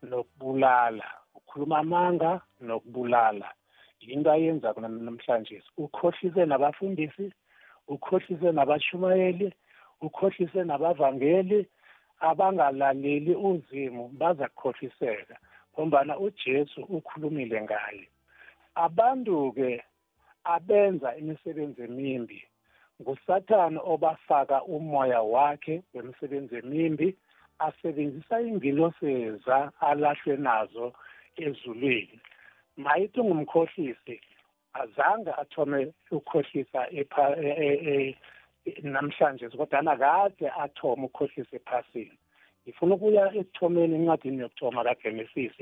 nokubulala 0.10 1.08
ukhuluma 1.38 1.78
amanga 1.84 2.32
nokubulala. 2.68 3.50
Into 4.13 4.32
ayenza 4.32 4.74
namhlanje 4.78 5.63
ukhohlise 5.78 6.46
nabafundisi 6.46 7.32
ukhohlise 7.88 8.52
nabashumayeli 8.52 9.54
ukhohlise 10.02 10.63
nabavangeli 10.63 11.68
abangalaleli 12.20 13.36
uzimu 13.36 14.08
baza 14.20 14.48
kukhohliseka 14.48 15.38
ngombana 15.74 16.20
ujesu 16.20 16.82
ukhulumile 16.82 17.62
ngaye. 17.62 18.08
Abantu-ke 18.76 19.84
abenza 20.44 21.15
imisebenzi 21.15 21.82
emimbi. 21.82 22.44
Ngusathane 23.02 23.80
obafaka 23.84 24.63
umoya 24.63 25.22
wakhe 25.22 25.84
wemisebenzi 25.94 26.56
emimbi 26.56 27.15
asebenzisa 27.60 28.41
ingiloseza 28.41 29.72
alahlwe 29.80 30.38
nazo 30.38 30.94
ezulwini. 31.46 32.20
Mayithi 32.78 33.20
ungumkhohlisi 33.20 34.22
azange 34.74 35.32
athome 35.32 35.94
ukukhohlisa 36.12 36.88
e, 36.92 37.06
e, 37.42 38.16
e, 38.66 38.82
namhlanje 38.84 39.50
kodwana 39.50 39.96
kade 39.98 40.48
athome 40.50 41.06
ukukhohlisa 41.06 41.56
ephasini. 41.56 42.18
Ngifuna 42.64 42.96
ukuya 42.96 43.34
ekuthomeni 43.40 43.96
encwadini 43.96 44.42
yokuthoma 44.42 44.84
kagenesis 44.84 45.56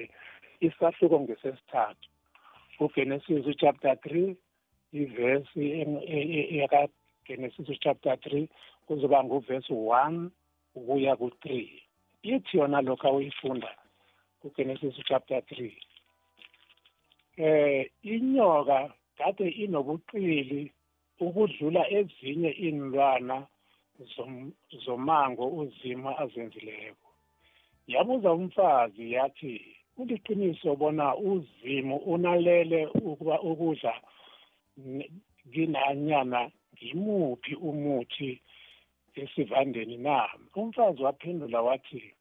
isahluko 0.59 1.19
ngesesithathu. 1.19 2.07
Ugenesis 2.79 3.45
uchapter 3.45 3.95
three 4.03 4.35
ivesi 4.93 5.63
yakagenesis 6.61 7.69
uchapter 7.69 8.19
three 8.19 8.49
kuzoba 8.87 9.23
nguvesi 9.23 9.73
one 9.73 10.29
ukuya 10.75 11.15
ku-three 11.15 11.83
ithi 12.23 12.57
yona 12.57 12.81
lokhu 12.81 13.07
awuyifunda 13.07 13.71
kugenesis 14.41 14.95
chapter 15.05 15.41
three. 15.45 15.77
Eh 17.37 17.89
inyoka 18.03 18.93
kade 19.17 19.49
inobuqili 19.49 20.71
ukudlula 21.19 21.83
ezinye 21.97 22.51
inlwana 22.67 23.47
zomango 24.85 25.47
uzima 25.47 26.17
azenzileko. 26.17 27.09
Yabuza 27.87 28.31
umfazi 28.31 29.11
yathi 29.13 29.61
kuliqiniso 29.95 30.75
bona 30.75 31.15
uzimu 31.15 31.97
unalele 31.97 32.85
ukuba 32.87 33.41
ukudla 33.41 33.93
nginanyana 35.47 36.51
ngimuphi 36.73 37.55
umuthi 37.55 38.41
esivandeni 39.15 39.97
na? 39.97 40.29
Umfazi 40.55 41.03
waphendula 41.03 41.61
wathi 41.61 42.13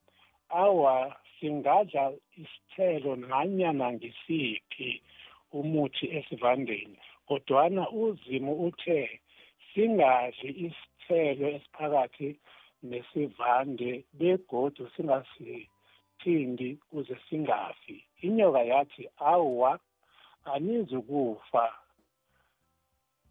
awa 0.49 1.17
singadla 1.43 2.13
isithelo 2.43 3.17
nanyana 3.17 3.93
ngisiphi 3.93 5.03
umuthi 5.59 6.07
esivandeni 6.17 6.99
kodwana 7.29 7.83
uzimu 7.91 8.53
uthe 8.67 9.21
singadli 9.75 10.49
isithelo 10.67 11.47
esiphakathi 11.57 12.29
nesivande 12.89 13.91
begodu 14.19 14.83
singasithindi 14.95 16.69
kuze 16.89 17.17
singafi. 17.27 17.97
Inyoka 18.27 18.63
yathi 18.73 19.03
awa 19.33 19.73
anizukufa 20.53 21.67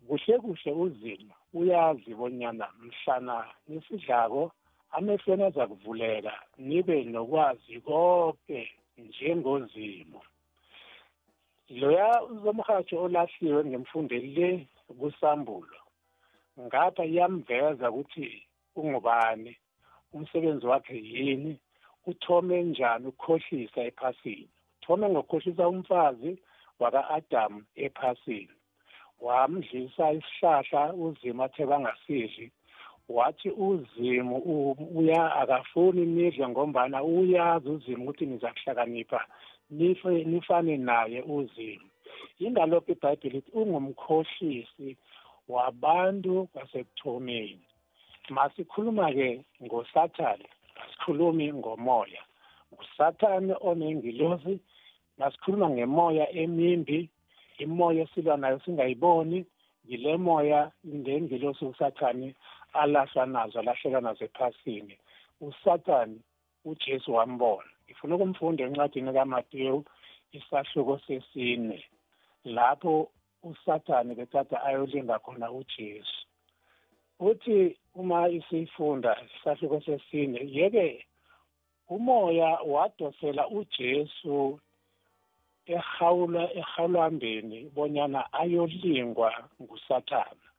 kuhle 0.08 0.36
kuhle 0.43 0.71
uzima 0.84 1.36
uyazi 1.54 2.12
bonyana 2.19 2.67
mhlana 2.84 3.36
nisidlako 3.67 4.52
amehlweni 4.91 5.43
aza 5.43 5.67
kuvuleka 5.67 6.34
nibe 6.58 7.04
nokwazi 7.04 7.80
konke 7.86 8.71
njengozimo. 8.97 10.21
Loya 11.80 12.23
uzomhatsho 12.23 12.95
olahliwe 13.06 13.62
ngemfundeli 13.65 14.30
le 14.38 14.49
kusambulo 14.99 15.80
ngapha 16.60 17.04
iyamveza 17.06 17.91
ukuthi 17.91 18.27
ungubani 18.75 19.54
umsebenzi 20.13 20.65
wakhe 20.71 20.97
yini 21.12 21.54
uthome 22.06 22.63
njani 22.63 23.08
ukukhohlisa 23.08 23.82
ephasini. 23.89 24.49
Uthome 24.82 25.10
ngokukhohlisa 25.10 25.67
umfazi 25.67 26.32
waka-adamu 26.80 27.63
ephasini. 27.75 28.56
Wamdlisa 29.21 30.12
isihlahla 30.12 30.93
uzima 30.93 31.43
athe 31.45 31.65
bangasidli 31.65 32.51
wathi 33.09 33.49
uzimu 33.49 34.37
uya 34.95 35.35
akafuni 35.35 36.05
nidle 36.05 36.47
ngombana 36.47 37.03
uyazi 37.03 37.69
uzimu 37.69 38.03
ukuthi 38.03 38.25
nizakuhlakanipha 38.25 39.25
nifane 39.69 40.77
naye 40.77 41.21
uzimu. 41.21 41.87
Ingalokho 42.39 42.91
ibhayibheli 42.91 43.37
ithi 43.37 43.51
ungumkhohlisi 43.51 44.97
wabantu 45.47 46.47
basekuthomeni. 46.53 47.65
Masikhuluma-ke 48.29 49.41
ngosathane 49.63 50.47
asikhulumi 50.81 51.53
ngomoya. 51.53 52.21
Ngusathane 52.73 53.53
onengilosi 53.61 54.59
masikhuluma 55.17 55.69
ngemoya 55.69 56.25
emimbi 56.41 57.09
imoya 57.57 58.03
esilwa 58.03 58.37
nayo 58.37 58.59
singayiboni 58.65 59.45
ngile 59.85 60.17
moya 60.17 60.71
ngengelosi 60.87 61.65
usathane 61.65 62.35
alahlwa 62.73 63.25
nazo 63.25 63.60
alahleka 63.60 64.01
nazo 64.01 64.25
ephasini. 64.25 64.97
Usathane 65.41 66.17
ujesu 66.65 67.13
wambona. 67.13 67.69
Ngifuna 67.86 68.15
ukumfunda 68.15 68.63
encwadini 68.63 69.13
kamatewu 69.13 69.86
isahluko 70.31 70.99
sesine. 71.07 71.86
Lapho 72.43 73.12
usathane 73.43 74.15
bethatha 74.15 74.63
ayolinda 74.63 75.19
khona 75.19 75.51
ujesu. 75.51 76.27
Uthi 77.19 77.77
uma 77.95 78.29
isifunda 78.29 79.17
isahluko 79.36 79.81
sesine 79.81 80.39
yeke 80.51 81.05
umoya 81.89 82.60
wadosela 82.65 83.47
ujesu 83.47 84.60
ehawula 85.65 86.53
ehawulambeni 86.53 87.71
bonyana 87.75 88.34
ayolingwa 88.34 89.49
ngusathana 89.62 90.50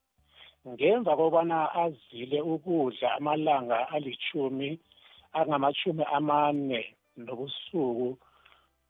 ngemva 0.68 1.16
kobana 1.16 1.74
azile 1.74 2.40
ukudla 2.40 3.14
amalanga 3.18 3.88
alichumi 3.94 4.78
angamachumi 5.32 6.04
amane 6.16 6.80
nobusuku 7.16 8.18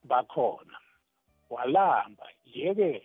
bakhona. 0.05 0.79
Walamba 1.51 2.27
yeke 2.55 3.03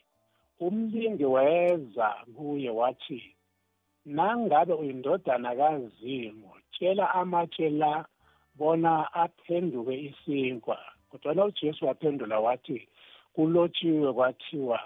umlingi 0.59 1.25
weza 1.25 2.07
kuye 2.35 2.69
wathi 2.69 3.35
nangabe 4.05 4.73
uyindodana 4.73 5.55
kazimu 5.55 6.51
tshela 6.71 7.13
amatshe 7.13 7.69
la 7.69 8.05
bona 8.55 9.13
aphenduke 9.13 9.95
isinkwa. 10.07 10.77
Kodwana 11.09 11.45
ujesu 11.45 11.85
waphendula 11.85 12.39
wathi 12.39 12.87
kulotshiwe 13.33 14.13
kwathiwa 14.13 14.79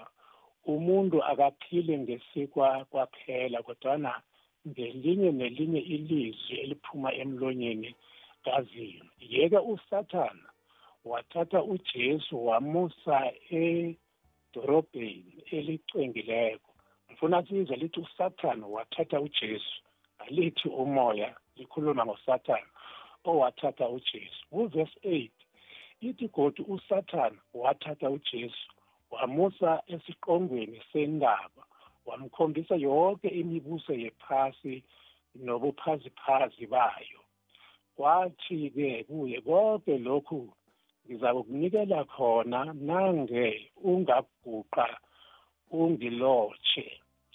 umuntu 0.66 1.24
akaphile 1.24 1.98
ngesikwa 1.98 2.84
kwaphela 2.90 3.62
kodwana 3.62 4.22
ngelinye 4.68 5.30
nelinye 5.32 5.80
ilizwi 5.80 6.54
eliphuma 6.62 7.10
emlonyeni 7.22 7.94
kazimu 8.44 9.10
yeke 9.32 9.58
usathana 9.58 10.48
wathatha 11.04 11.62
ujesu 11.62 12.46
wamusa 12.46 13.32
edorobheni 13.50 15.34
elicwengileko. 15.50 16.70
Ngifuna 17.06 17.46
sizwe 17.46 17.76
lithi 17.76 18.00
usathane 18.00 18.64
wathatha 18.64 19.20
ujesu 19.20 19.82
alithi 20.18 20.68
umoya 20.68 21.36
likhuluma 21.56 22.06
ngosathane 22.06 22.70
owathatha 23.24 23.88
ujesu. 23.88 24.40
Kuvesi 24.50 24.98
8 25.04 25.30
ithi 26.00 26.28
kodwa 26.28 26.66
usathane 26.66 27.38
wathatha 27.54 28.10
ujesu 28.10 28.68
wamusa 29.12 29.70
esiqongweni 29.94 30.78
sendaba 30.92 31.62
wamkhombisa 32.06 32.74
yonke 32.86 33.28
imibuso 33.40 33.92
yephasi 34.02 34.74
nobuphaziphazi 35.44 36.66
bayo. 36.74 37.20
Kwathi-ke 37.96 39.04
kuye 39.08 39.38
konke 39.46 39.94
lokhu 40.06 40.40
ngizakukunikela 41.06 42.00
khona 42.04 42.60
nange 42.88 43.70
ungaguqa 43.90 44.88
ungilotshe. 45.70 46.86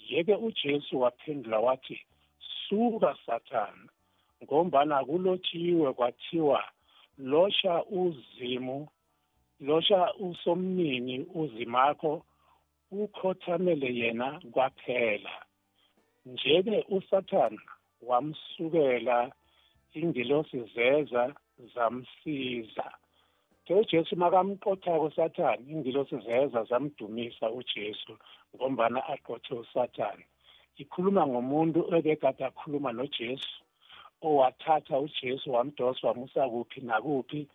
Yeke 0.09 0.35
ujesu 0.47 1.01
waphendula 1.01 1.59
wathi 1.59 1.97
suka 2.69 3.15
sathana 3.25 3.89
ngombana 4.43 5.05
kulotshiwe 5.05 5.93
kwathiwa 5.93 6.63
losha 7.17 7.83
uzimu 7.85 8.87
losha 9.59 10.13
usomnini 10.13 11.25
uzimakho 11.35 12.25
ukhothamele 12.91 13.95
yena 13.95 14.41
kwaphela. 14.51 15.31
Njeke 16.25 16.85
usathana 16.89 17.61
wamsukela 18.01 19.31
ingilosi 19.93 20.63
zeza 20.75 21.33
zamsiza. 21.75 22.91
Ujesu 23.69 24.15
makamqothako 24.15 25.05
usathane 25.05 25.71
ingilosi 25.71 26.17
zeza 26.17 26.63
zamdumisa 26.63 27.51
ujesu 27.51 28.17
ngombana 28.55 29.07
aqothe 29.07 29.53
usathane. 29.55 30.25
Ikhuluma 30.77 31.27
ngomuntu 31.27 31.79
ebekade 31.95 32.45
akhuluma 32.45 32.91
nojesu 32.91 33.63
owathatha 34.21 34.99
ujesu 34.99 35.51
wamdosa 35.53 36.07
wamusa 36.07 36.49
kuphi 36.49 36.81
nakuphi 36.81 37.47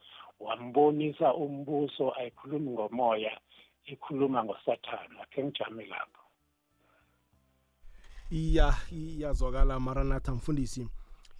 wambonisa 0.42 1.34
umbuso 1.34 2.12
ayikhulumi 2.18 2.70
ngomoya 2.70 3.40
ikhuluma 3.84 4.44
ngosathana 4.44 5.22
akhe 5.22 5.44
ngijame 5.44 5.86
lapho. 5.86 6.22
Iya 8.30 8.74
iyazwakala 8.92 9.80
maranatha 9.80 10.32
mfundisi. 10.32 10.88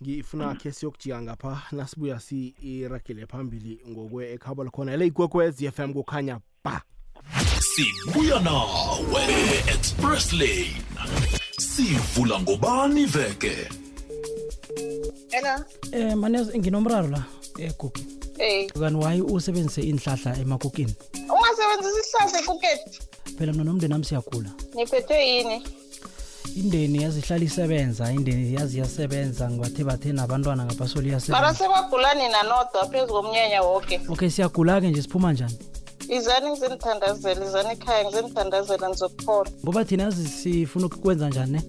Ngifuna 0.02 0.54
khe 0.54 0.72
siyokujika 0.72 1.22
ngapha 1.22 1.62
nasibuya 1.72 2.20
siragele 2.20 3.26
phambili 3.26 3.80
ngokwe 3.88 4.32
ekhabo 4.32 4.64
lakhona 4.64 4.92
ele 4.92 5.06
ikwekwez 5.06 5.62
f 5.62 5.78
m 5.78 5.92
kukhanya 5.94 6.40
ba. 6.64 6.82
Sibuya 7.60 8.40
nawe 8.40 9.22
express 9.74 10.32
lane. 10.32 10.82
Sivula 11.58 12.40
ngobani 12.40 13.06
veke? 13.06 13.68
Hello. 15.30 15.64
Eh 15.92 16.16
manezi 16.16 16.58
nginomraro 16.58 17.08
la 17.08 17.24
egugu. 17.58 17.98
Eh. 17.98 18.21
Kanti 18.80 18.96
wayi 19.04 19.22
usebenzise 19.22 19.80
inhlahla 19.82 20.36
emakokini? 20.40 20.94
Ungasebenzisa 21.14 22.00
isihlahla 22.00 22.38
ekuketi. 22.40 23.00
Phela 23.38 23.52
mina 23.52 23.64
nomndeni 23.64 23.90
nami 23.92 24.04
siyagula. 24.04 24.50
Niphethwe 24.74 25.26
yini? 25.28 25.62
Indeni 26.56 27.02
yazihlala 27.02 27.44
isebenza, 27.44 28.12
indeni 28.12 28.54
yazi 28.54 28.78
yasebenza 28.78 29.50
ngibathe 29.50 29.84
bathe 29.84 30.12
nabantwana 30.12 30.64
ngapasoli 30.64 31.06
Mara 31.10 31.14
yasebenza. 31.14 31.54
sebagulani 31.54 32.28
nanodwa 32.28 32.86
phezu 32.90 33.06
komnyanya 33.12 33.62
woke. 33.62 34.00
Okay 34.08 34.30
siyagula 34.30 34.80
ke 34.80 34.88
nje 34.90 35.02
siphuma 35.02 35.32
njani? 35.32 35.58
Izani 36.08 36.50
ngizenithandazela, 36.50 37.44
izani 37.46 37.70
ekhaya 37.72 38.04
ngizenithandazela 38.04 38.88
nizokuphola. 38.88 39.50
Ngoba 39.64 39.84
thina 39.84 40.02
yazi 40.02 40.28
sifuna 40.28 40.86
ukwenza 40.86 41.28
njani 41.28 41.52
ne? 41.52 41.62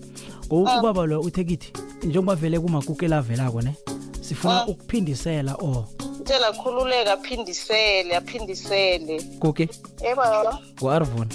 Ngoba 0.47 0.79
ubaba 0.79 1.05
lo 1.05 1.21
uthe 1.21 1.43
kithi 1.43 1.73
njengoba 2.03 2.35
vele 2.35 2.59
kumakukela 2.59 3.17
avelako 3.17 3.61
ne? 3.61 3.75
Sifuna 4.21 4.61
Ah. 4.61 4.67
ukuphindisela 4.67 5.55
oh. 5.55 5.85
Tshela 6.23 6.53
khululeka 6.53 7.13
aphindisele, 7.13 8.15
aphindisele. 8.15 9.21
Koke 9.39 9.69
Yebo. 10.03 10.21
ngo-Arvon. 10.79 11.29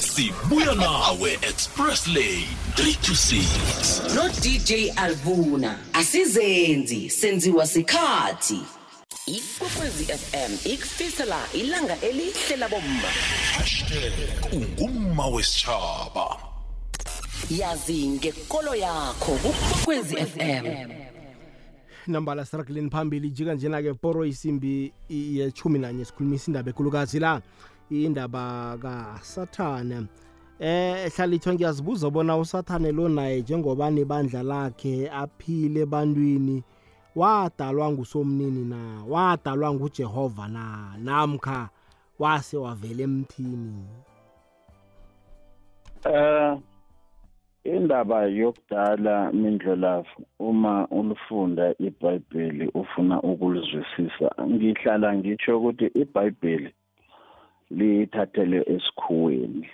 sibuya 0.00 0.74
nawe 0.74 1.32
express 1.42 2.06
lane 2.06 2.46
3 2.76 2.94
to 3.02 3.12
6 3.14 4.14
no 4.14 4.28
DJ 4.28 4.90
Alvuna. 4.96 5.78
Asizenzi 5.92 7.10
senziwa 7.10 7.66
sikhathi. 7.66 8.60
Ikwekwezi 9.26 10.04
FM 10.04 10.72
ikufisela 10.72 11.38
ilanga 11.52 12.00
elihle 12.00 12.56
labomma. 12.56 13.08
Ungumma 14.52 15.26
wesitshaba 15.26 16.36
yazi 17.50 18.08
ngekolo 18.08 18.74
yakho 18.74 19.32
kukwekwezi 19.32 20.16
FM 20.16 20.66
nambala 22.06 22.44
sirakuleni 22.44 22.90
phambili 22.90 23.30
jika 23.30 23.54
njena-ke 23.54 23.94
poro 23.94 24.24
isimbi 24.24 24.92
yechumi 25.08 25.78
nanye 25.78 26.04
sikhulumisa 26.04 26.46
indaba 26.50 26.70
ekhulukazi 26.70 27.18
la. 27.18 27.40
Indaba 27.90 28.78
kasathane. 28.82 30.06
Eh 30.60 31.12
hlalithwa 31.16 31.54
ngiyazibuza 31.54 32.10
bona 32.10 32.36
usathane 32.36 32.92
lo 32.92 33.08
naye 33.08 33.40
njengoba 33.40 33.90
nebandla 33.90 34.42
lakhe 34.42 35.10
aphile 35.10 35.80
ebantwini 35.80 36.62
wadalwa 37.16 37.92
ngusomnini 37.92 38.64
na? 38.64 39.04
Wadalwa 39.08 39.74
ngujehova 39.74 40.48
na? 40.48 40.94
Namkha 40.98 41.68
wase 42.18 42.56
wavela 42.56 43.02
emthini? 43.02 43.84
Eh 46.04 46.58
indaba 47.64 48.24
yokudala 48.24 49.32
mindlolafu 49.32 50.26
uma 50.38 50.88
ulifunda 50.88 51.74
iBhayibheli 51.78 52.70
ufuna 52.74 53.22
ukulizwisisa 53.22 54.28
ngihlala 54.48 55.16
ngitsho 55.16 55.58
ukuthi 55.58 55.86
iBhayibheli 55.86 56.70
lithathele 57.70 58.64
esikhuweni. 58.74 59.68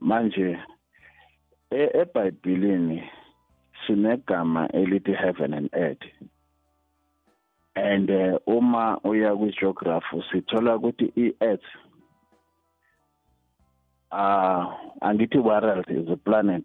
Manje 0.00 0.58
e- 1.70 1.90
eBhayibhelini 2.00 3.10
sinegama 3.86 4.68
elithi 4.68 5.12
heaven 5.12 5.54
and 5.54 5.70
earth. 5.72 6.06
And 7.74 8.10
eh, 8.10 8.34
uma 8.46 8.98
uya 9.04 9.36
kwi-geography 9.36 10.22
sithola 10.30 10.76
ukuthi 10.76 11.12
i-earth 11.16 11.68
uh 14.12 14.66
angithi 15.00 15.38
world 15.38 15.84
is 15.88 16.08
a 16.08 16.16
planet 16.16 16.64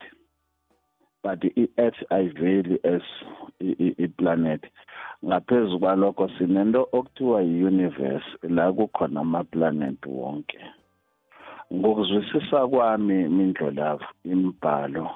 but 1.24 1.44
i-earth 1.56 2.02
ayiveli 2.10 2.80
as 2.84 3.02
i- 3.60 3.76
i- 3.80 3.96
i-planet. 4.04 4.62
Ngaphezu 5.26 5.80
kwalokho 5.80 6.30
sinento 6.38 6.88
okuthiwa 6.92 7.42
yi-universe 7.42 8.26
la 8.50 8.74
kukhona 8.74 9.20
ama-planet 9.20 10.06
wonke. 10.06 10.60
Ngokuzwisisa 11.74 12.68
kwami 12.68 13.30
mindlolavu 13.30 14.06
imibhalo 14.24 15.10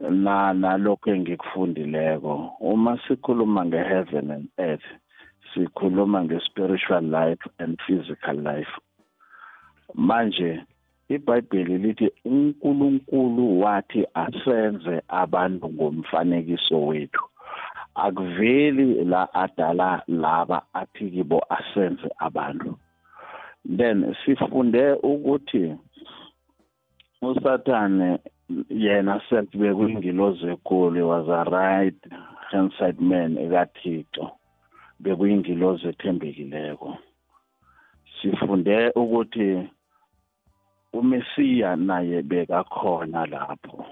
na 0.00 0.52
nalokho 0.54 1.10
engikufundileko 1.10 2.52
uma 2.60 2.98
sikhuluma 3.08 3.64
ngeheaven 3.64 4.30
and 4.30 4.48
earth 4.58 4.84
sikhuluma 5.54 6.24
ngespiritual 6.24 7.04
life 7.04 7.42
and 7.58 7.78
physical 7.86 8.36
life 8.36 8.70
manje 9.94 10.60
iBhayibheli 11.08 11.78
lithi 11.78 12.10
uNkulunkulu 12.24 13.60
wathi 13.60 14.06
asenze 14.14 15.02
abantu 15.08 15.68
ngomfanekiso 15.68 16.86
wethu. 16.86 17.24
Akuveli 17.94 19.04
la 19.04 19.34
adala 19.34 20.02
laba 20.08 20.62
athi 20.72 21.10
kibo 21.10 21.38
asenze 21.48 22.08
abantu. 22.18 22.78
Then 23.76 24.14
sifunde 24.24 24.92
ukuthi 24.92 25.74
usathane 27.22 28.18
yena 28.68 29.20
self 29.28 29.48
bekuyingilozi 29.54 30.46
enkulu 30.46 31.08
was 31.08 31.28
a 31.28 31.44
right 31.50 32.00
hand 32.50 32.72
side 32.78 33.00
man 33.00 33.36
ekathixo 33.36 34.30
bekuyingilozi 35.00 35.88
ethembekileko. 35.88 36.98
Sifunde 38.18 38.90
ukuthi 38.96 39.68
umesiya 40.92 41.76
naye 41.76 42.22
bekakhona 42.22 43.26
lapho. 43.26 43.84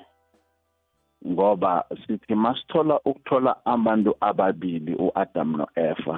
Ngoba 1.26 1.84
sithi 2.06 2.34
masithola 2.34 3.00
ukuthola 3.04 3.52
abantu 3.64 4.14
ababili 4.20 4.94
uAdam 4.94 5.56
noEva 5.56 6.16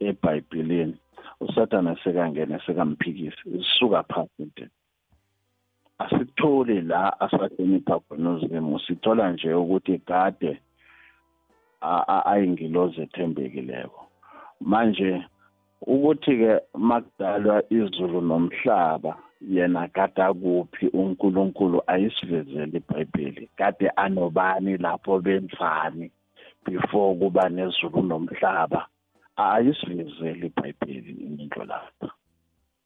eBhayibhelini 0.00 0.96
uSathana 1.40 1.96
sekangena 2.04 2.60
sekamphikisa 2.66 3.42
sisuka 3.42 4.02
phansi 4.02 4.42
into 4.42 4.66
asikutholi 5.98 6.80
la 6.80 7.20
asahlonipha 7.20 8.00
khona 8.00 8.30
uzimu 8.30 8.80
sithola 8.80 9.32
nje 9.32 9.54
ukuthi 9.54 9.98
kade 9.98 10.60
ayingilozi 12.30 13.00
ethembekileko. 13.02 14.00
Manje 14.60 15.24
ukuthi-ke 15.86 16.60
makudalwa 16.74 17.62
izulu 17.70 18.20
nomhlaba 18.20 19.12
yena 19.40 19.88
kade 19.88 20.22
akuphi 20.22 20.88
uNkulunkulu 20.88 21.82
ayisivezele 21.86 22.76
iBhayibheli 22.78 23.50
kade 23.56 23.88
anobani 23.88 24.76
lapho 24.76 25.20
bemfani 25.20 26.10
before 26.64 27.18
kuba 27.18 27.48
nezulu 27.48 28.02
nomhlaba 28.02 28.86
ayisivezele 29.36 30.46
iBhayibheli 30.46 31.12
into 31.12 31.64
lapha. 31.64 32.10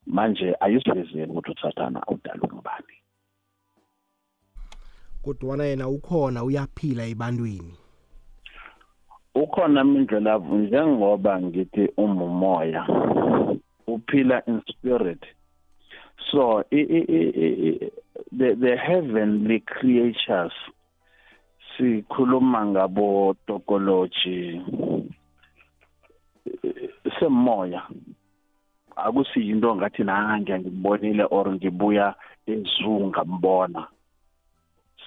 Manje 0.07 0.57
ayisivezele 0.61 1.27
ukuthi 1.27 1.51
usathana 1.51 2.03
awudalwe 2.07 2.49
ngubani. 2.53 2.95
Kodwana 5.23 5.65
yena 5.65 5.89
ukhona 5.89 6.45
uyaphila 6.45 7.05
ebantwini? 7.07 7.75
Ukhona 9.35 9.81
indlela 9.81 10.39
njengoba 10.39 11.41
ngithi 11.41 11.89
umumoya 11.97 12.87
uphila 13.87 14.43
in 14.47 14.63
spirit. 14.69 15.23
So 16.31 16.63
the, 16.71 17.91
the 18.33 18.77
heavenly 18.77 19.61
creatures 19.61 20.53
sikhuluma 21.77 22.67
ngabo 22.67 23.35
topology 23.47 24.61
semoya 27.19 27.83
akusiyinto 28.97 29.77
ngathi 29.77 30.05
nange 30.05 30.59
ngibonile 30.59 31.27
or 31.31 31.53
ngibuya 31.53 32.15
ezunga 32.47 33.25
mbona 33.25 33.87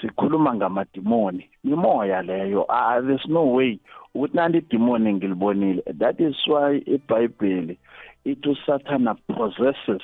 sikhuluma 0.01 0.55
ngamadimoni. 0.55 1.49
Imoya 1.63 2.21
leyo 2.21 2.65
ah 2.69 3.01
there's 3.01 3.25
no 3.27 3.45
way 3.53 3.79
ukuthi 4.15 4.35
nanti 4.35 4.57
idimoni 4.57 5.13
ngilibonile. 5.13 5.83
That 5.99 6.19
is 6.19 6.35
why 6.47 6.81
iBhayibheli 6.85 7.77
ithi 8.25 8.49
uSathana 8.49 9.15
possesses 9.27 10.01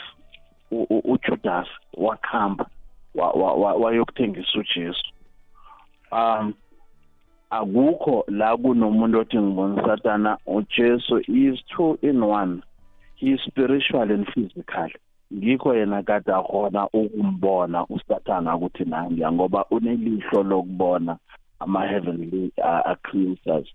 uJudas 1.04 1.68
wakhamba 1.94 2.66
wayokuthengisa 3.80 4.60
uJesu. 4.60 5.14
Um 6.12 6.54
akukho 7.50 8.26
la 8.28 8.58
kunomuntu 8.58 9.20
othi 9.20 9.38
ngibona 9.38 9.84
uSathana 9.84 10.38
uJesu 10.46 11.22
is 11.28 11.60
two 11.76 11.98
in 12.02 12.24
one. 12.24 12.62
He 13.16 13.34
is 13.34 13.42
spiritual 13.48 14.12
and 14.12 14.28
physical. 14.34 14.90
Ngikho 15.34 15.76
yena 15.76 16.04
kade 16.04 16.34
akhona 16.34 16.88
ukumbona 16.94 17.86
usathana 17.86 18.56
ukuthi 18.56 18.86
nangiya 18.86 19.32
ngoba 19.32 19.66
unelihlo 19.72 20.44
lokubona 20.44 21.18
ama-heavenly 21.60 22.52
uh, 22.58 22.96
creatures 23.02 23.68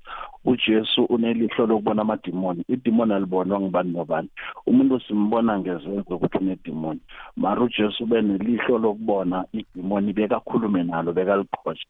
ujesu 0.44 1.04
unelihlo 1.04 1.66
lokubona 1.66 2.02
amadimoni 2.02 2.64
idimoni 2.68 3.12
alibonwa 3.14 3.60
ngibani 3.60 3.92
nobani? 3.92 4.28
Umuntu 4.66 5.00
simbona 5.00 5.58
ngezenzo 5.58 6.14
ukuthi 6.16 6.38
unedimoni 6.38 7.00
mara 7.36 7.62
ujesu 7.62 8.04
ube 8.04 8.22
nelihlo 8.22 8.78
lokubona 8.78 9.44
idimoni 9.52 10.12
bekakhulume 10.12 10.82
nalo 10.82 11.12
bekaliqhoshe 11.12 11.86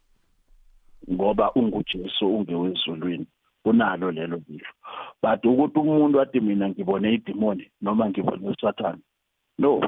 ngoba 1.13 1.53
ungujesu 1.53 2.37
ungewezulwini. 2.37 3.27
Unalo 3.65 4.11
lelo 4.11 4.41
lihlo. 4.49 4.73
But 5.23 5.45
ukuthi 5.45 5.79
umuntu 5.79 6.21
athi 6.21 6.41
mina 6.41 6.69
ngibone 6.69 7.15
idimoni 7.15 7.71
noma 7.83 8.09
ngibone 8.09 8.49
usathane 8.49 9.03
no. 9.59 9.81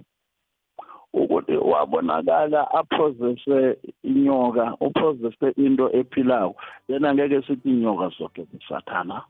Ukuthi 1.21 1.57
wabonakala 1.57 2.61
aphozese 2.79 3.79
inyoka 4.03 4.65
uphozese 4.81 5.49
into 5.65 5.87
ephilayo 5.99 6.55
yena 6.89 7.15
ngeke 7.15 7.43
sithi 7.47 7.69
inyoka 7.71 8.09
zonke 8.19 8.43
kusathana 8.51 9.23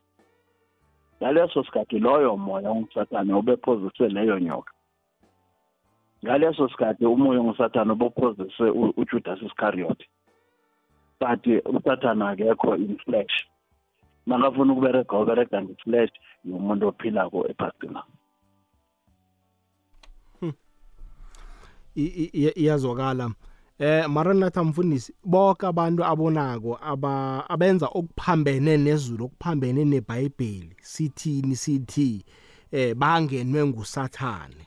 ngaleso 1.21 1.65
sikhathi 1.65 1.99
loyo 1.99 2.37
moya 2.37 2.71
ungusathane 2.71 3.33
ubephozese 3.35 4.09
leyo 4.09 4.39
nyoka. 4.39 4.73
Ngaleso 6.25 6.69
sikhathi 6.69 7.07
umoya 7.07 7.41
ongusathane 7.41 7.93
ubephozese 7.93 8.65
ujudas 8.97 9.43
iscariot 9.43 10.01
but 11.21 11.47
usathane 11.65 12.25
akekho 12.25 12.75
in 12.77 12.99
flesh. 13.05 13.47
Makafuna 14.27 14.73
ukuberega 14.73 15.19
uberega 15.19 15.63
nge-flesh 15.63 16.13
yomuntu 16.45 16.89
ophilako 16.89 17.47
ephasina. 17.51 18.03
Iyazwakala. 21.97 23.31
Eh 23.79 24.09
mara 24.09 24.35
nathi 24.35 24.59
amfundisi 24.59 25.13
bonke 25.25 25.67
abantu 25.67 26.05
abonako 26.05 26.79
aba 26.81 27.45
abenza 27.49 27.87
okuphambene 27.87 28.77
nezulu 28.77 29.25
okuphambene 29.25 29.85
neBhayibheli 29.85 30.77
sithini 30.81 31.57
sithi 31.57 32.25
eh 32.73 32.95
bangenwe 32.95 33.67
ngusathane. 33.67 34.65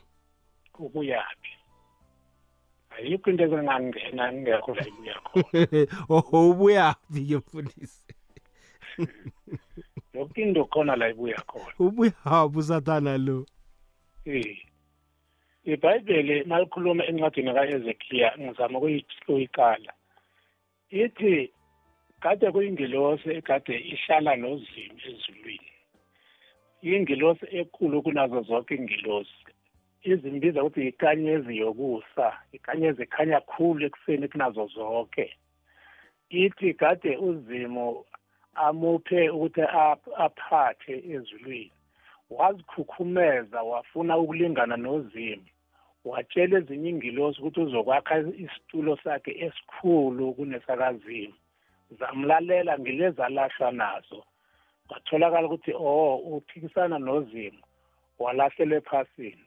Ukuyaphi? 0.78 1.52
Ayikho 2.90 3.30
into 3.30 3.44
ezingangena 3.44 4.32
ngekho 4.32 4.74
la 4.74 4.86
ibuya 4.88 5.16
oh 6.08 6.50
ubuyaphi 6.50 7.26
ke 7.26 7.36
mfundisi? 7.36 8.02
Yonke 10.14 10.42
into 10.42 10.64
khona 10.64 10.96
la 10.96 11.10
ibuya 11.10 11.42
khona. 11.50 11.74
Ubuyaphi 11.78 12.58
usathana 12.58 13.18
lo? 13.18 13.46
Eh. 14.24 14.69
iBhayibheli 15.74 16.36
malikhuluma 16.50 17.04
encwadini 17.10 17.52
kaEzekiya 17.56 18.28
ngizama 18.40 18.78
ukuyiqala 18.78 19.92
ithi 20.90 21.52
kade 22.22 22.46
kuyingilosi 22.54 23.28
ekade 23.38 23.74
ihlala 23.92 24.32
nozimu 24.42 24.98
ezulwini. 25.10 25.70
Ingilosi 26.82 27.46
ekhulu 27.60 28.02
kunazo 28.04 28.40
zonke 28.48 28.74
ingilosi. 28.74 29.40
Izimbiza 30.10 30.62
ukuthi 30.62 30.88
ikanyezi 30.88 31.52
yokusa 31.62 32.26
ikanyezi 32.56 33.02
ikhanya 33.02 33.40
khulu 33.50 33.80
ekuseni 33.86 34.28
kunazo 34.28 34.66
zonke 34.74 35.26
ithi 36.42 36.74
kade 36.80 37.12
uzimu 37.28 38.04
amuphe 38.54 39.20
ukuthi 39.30 39.62
aphathe 40.24 40.94
ezulwini. 41.14 41.72
Wazikhukhumeza 42.30 43.62
wafuna 43.62 44.18
ukulingana 44.18 44.76
nozimu 44.76 45.46
watshela 46.04 46.58
ezinye 46.58 46.88
ingilosi 46.90 47.40
ukuthi 47.40 47.60
uzokwakha 47.60 48.18
isitulo 48.44 48.96
sakhe 49.04 49.32
esikhulu 49.44 50.34
kunesakazimu 50.36 51.34
zamlalela 51.98 52.78
ngilezalahlwa 52.78 53.70
nazo. 53.72 54.24
Kwatholakala 54.88 55.46
ukuthi 55.46 55.72
oh 55.74 56.16
uphikisana 56.16 56.98
nozimu 56.98 57.62
walahlelwa 58.18 58.78
ephasini. 58.78 59.44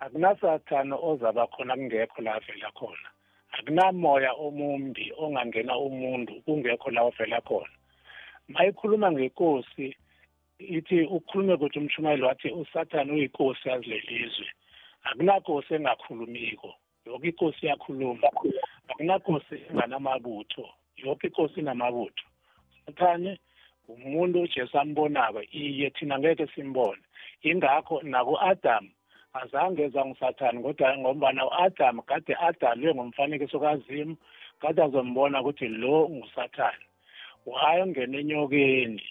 Akunasathane 0.00 0.96
ozaba 1.08 1.46
khona 1.52 1.76
kungekho 1.76 2.22
la 2.22 2.34
avela 2.34 2.70
khona. 2.78 3.08
Akunamoya 3.56 4.32
omumbi 4.32 5.12
ongangena 5.22 5.76
umuntu 5.76 6.32
kungekho 6.44 6.90
la 6.90 7.02
ovela 7.02 7.40
khona. 7.40 7.74
Mayikhuluma 8.48 9.12
ngenkosi 9.12 9.96
ithi 10.58 11.02
ukhulume 11.02 11.54
ukuthi 11.54 11.78
umshumayeli 11.78 12.22
wathi 12.22 12.48
usathane 12.50 13.12
uyinkosi 13.12 13.68
yazilelizwe 13.68 14.48
akunakosi 15.08 15.74
engakhulumiko 15.74 16.70
yonke 17.06 17.28
inkosi 17.28 17.66
iyakhuluma. 17.66 18.28
Akunakosi 18.90 19.56
enganamabutho 19.70 20.64
yonke 20.96 21.26
inkosi 21.26 21.60
inamabutho. 21.60 22.24
Sathane 22.86 23.38
umuntu 23.88 24.42
ujesu 24.42 24.78
ambonako 24.78 25.42
iye 25.42 25.90
thina 25.90 26.18
ngeke 26.18 26.46
simbone. 26.54 27.02
Ingakho 27.42 28.02
naku-adamu 28.02 28.90
azange 29.32 29.82
eza 29.82 30.04
ngusathane 30.04 30.62
kodwa 30.62 30.98
ngombana 30.98 31.46
u-adamu 31.46 32.02
kade 32.02 32.34
adalwe 32.48 32.94
ngomfanekiso 32.94 33.58
kazimu 33.60 34.16
kade 34.60 34.82
azombona 34.82 35.40
ukuthi 35.40 35.68
lo 35.68 36.08
ngusathane. 36.08 36.84
Wayongena 37.46 38.18
enyokeni 38.18 39.02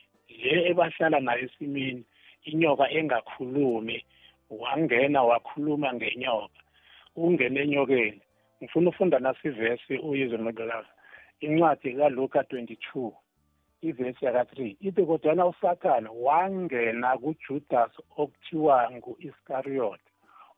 le 0.41 0.69
ebahlala 0.69 1.19
nayo 1.19 1.43
esimini 1.47 2.03
inyoka 2.49 2.85
engakhulumi 2.97 3.97
wangena 4.49 5.23
wakhuluma 5.23 5.93
ngenyoka. 5.93 6.59
Ungena 7.15 7.61
enyokeni 7.61 8.21
ngifuna 8.63 8.89
ufunda 8.89 9.19
nasivesi 9.19 9.97
uyizwe 9.97 10.37
nodolaka 10.37 10.89
incwadi 11.39 11.93
kaluka 11.93 12.39
22 12.41 13.11
ivesi 13.81 14.25
yaka-3 14.25 14.75
ithi 14.87 15.03
kodwana 15.05 15.45
usathane 15.45 16.09
wangena 16.13 17.17
kujudas 17.17 17.91
okuthiwa 18.17 18.91
ngu-iskariyot 18.91 20.01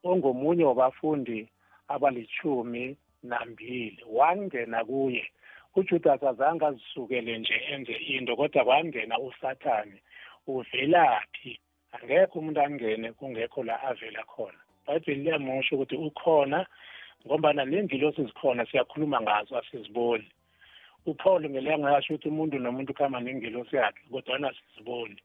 ongomunye 0.04 0.64
wabafundi 0.64 1.50
abalichumi 1.88 2.98
nambili. 3.24 4.04
Wangena 4.10 4.86
kuye. 4.86 5.26
Ujudas 5.76 6.24
azange 6.24 6.66
azisukele 6.66 7.38
nje 7.40 7.54
enze 7.72 7.94
into 7.94 8.36
kodwa 8.36 8.66
kwangena 8.66 9.20
usathane. 9.20 10.02
Uvelaphi? 10.48 11.60
Angekho 11.96 12.40
umuntu 12.40 12.62
angene 12.62 13.08
kungekho 13.18 13.64
la 13.64 13.76
avela 13.90 14.24
khona. 14.24 14.60
Ibhayibheli 14.84 15.24
liyamusho 15.24 15.76
ukuthi 15.76 15.96
ukhona 15.96 16.60
ngombana 17.26 17.66
nengilosi 17.66 18.26
zikhona 18.26 18.66
siyakhuluma 18.66 19.22
ngazo 19.22 19.58
asiziboni. 19.58 20.28
uPaul 21.06 21.50
ngelanga 21.50 21.94
yasho 21.94 22.14
ukuthi 22.14 22.30
umuntu 22.30 22.56
nomuntu 22.60 22.94
khama 22.94 23.20
nengilosi 23.20 23.76
yakhe 23.76 24.02
kodwa 24.12 24.54
siziboni 24.58 25.20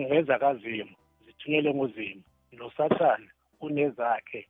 ngezakazimu 0.00 0.94
zithunyelwe 1.24 1.74
nguzimu 1.74 2.22
nosathane 2.52 3.28
unezakhe. 3.60 4.42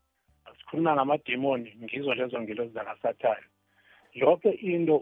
Asikhuluma 0.48 0.94
ngamademoni 0.94 1.68
ngizo 1.82 2.14
lezo 2.14 2.36
ngilosi 2.40 2.72
zakasathane 2.72 3.46
yonke 4.14 4.50
into 4.50 4.96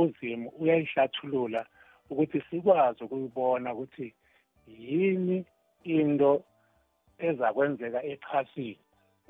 uzimu 0.00 0.48
uyayihlathulula 0.60 1.66
ukuthi 2.10 2.40
sikwazi 2.50 3.04
ukuyibona 3.04 3.74
ukuthi 3.74 4.14
yini 4.66 5.44
into 5.84 6.42
ezakwenzeka 7.18 8.02
ephasini? 8.12 8.78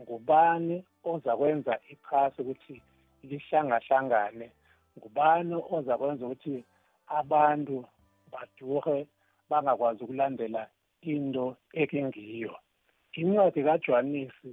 Ngubani 0.01 0.85
ozakwenza 1.05 1.79
iphasi 1.93 2.43
ukuthi 2.43 2.83
lihlangahlangane? 3.29 4.51
Ngubani 4.99 5.55
ozakwenza 5.71 6.27
ukuthi 6.27 6.65
abantu 7.07 7.85
baduhe 8.33 9.07
bangakwazi 9.51 10.05
ukulandela 10.05 10.63
into 11.03 11.57
ekingiyo 11.83 12.55
incwadi 13.21 13.61
kaJohanisi 13.67 14.51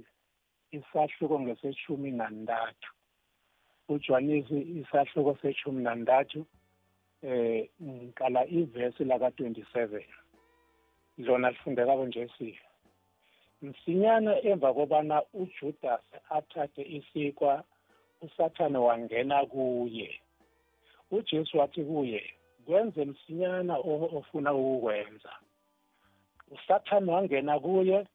isahluko 0.76 1.40
ngeseshumi 1.40 2.10
nantathu 2.10 2.90
uJohanisi 3.88 4.58
isahluko 4.80 5.38
seshumi 5.42 5.82
nantathu 5.82 6.46
eh 7.22 7.68
ngikala 7.82 8.46
ivesi 8.46 9.04
laka 9.04 9.28
27 9.28 10.04
lona 11.26 11.50
lifundeka 11.50 11.96
konje 11.96 12.28
sihle 12.38 12.58
msinyana 13.62 14.42
emva 14.42 14.74
kobana 14.74 15.22
uJudas 15.34 16.00
athathe 16.30 16.82
isikwa 16.82 17.64
usathane 18.22 18.78
wangena 18.78 19.46
kuye. 19.46 20.20
uJesu 21.10 21.58
wathi 21.58 21.84
kuye 21.84 22.34
kwenze 22.66 23.04
msinyana 23.04 23.76
ofuna 24.18 24.54
ukukwenza. 24.54 25.32
Usathane 26.50 27.12
wangena 27.12 27.60
kuye 27.60 28.06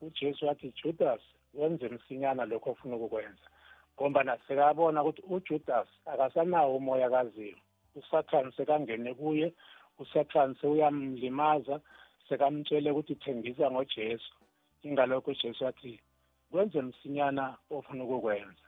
uJesu 0.00 0.46
wathi 0.46 0.72
Judas 0.82 1.20
wenze 1.54 1.88
msinyana 1.88 2.44
lokho 2.44 2.70
ofuna 2.70 2.96
ukukwenza. 2.96 3.46
Ngoba 4.00 4.38
sekabona 4.48 5.02
ukuthi 5.02 5.22
uJudas 5.30 5.88
akasanawo 6.06 6.76
umoya 6.76 7.10
kazimu 7.10 7.60
usathane 7.94 8.52
sekangene 8.56 9.14
kuye 9.14 9.52
usathane 9.98 10.54
sewuyamlimaza 10.60 11.80
sekamtshele 12.28 12.90
ukuthi 12.90 13.14
thengisa 13.14 13.70
ngojesu. 13.70 14.34
Ingalokho 14.82 15.30
ujesu 15.30 15.64
wathi 15.64 16.00
kwenze 16.50 16.82
msinyana 16.82 17.56
ofuna 17.70 18.04
ukukwenza. 18.04 18.66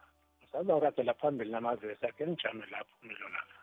Sazakuragela 0.53 1.15
phambili 1.15 1.51
namavesi 1.51 2.07
akhe 2.07 2.27
ngijame 2.27 2.65
lapho 2.71 2.95
umlolana 3.03 3.61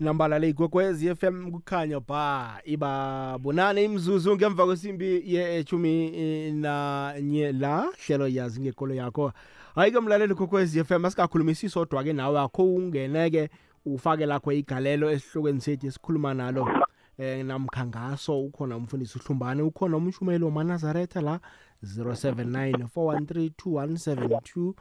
nambala 0.00 0.46
igwekwezi 0.46 1.14
FM 1.14 1.50
kukhanya 1.50 2.00
ba 2.00 2.60
iba 2.64 3.38
bonane 3.38 3.84
imzuzu 3.84 4.36
ngemva 4.36 4.66
kwesimbi 4.66 5.34
yechumi 5.34 6.10
nanye 6.52 7.52
la. 7.52 7.88
Hlelo 8.06 8.28
yazi 8.28 8.60
ngekolo 8.60 8.94
yakho. 8.94 9.32
Hayi 9.74 9.92
ke 9.92 10.00
mlaleli 10.00 10.34
kokwezi 10.34 10.84
FM 10.84 11.04
asikakhulumisi 11.04 11.68
sodwa 11.68 12.04
ke 12.04 12.12
nawe 12.12 12.40
akho 12.40 12.74
ungeneke 12.74 13.48
ufake 13.86 14.26
lakho 14.26 14.52
igalelo 14.52 15.10
esihlokweni 15.10 15.60
sethu 15.60 15.86
esikhuluma 15.86 16.34
nalo. 16.34 16.83
Eh 17.18 17.44
namkhangaso 17.44 18.40
ukhona 18.44 18.76
umfundisi 18.76 19.18
uhlumbane 19.18 19.62
ukhona 19.62 19.96
umshumeli 19.96 20.44
wamanazaretha 20.44 21.20
la 21.20 21.40
0794132172 21.82 24.74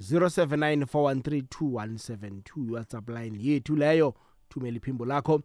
0794132172 0.00 2.70
WhatsApp 2.70 3.08
line 3.08 3.38
yethu 3.40 3.76
leyo 3.76 4.14
thumela 4.48 4.76
iphimbo 4.76 5.04
lakho. 5.04 5.42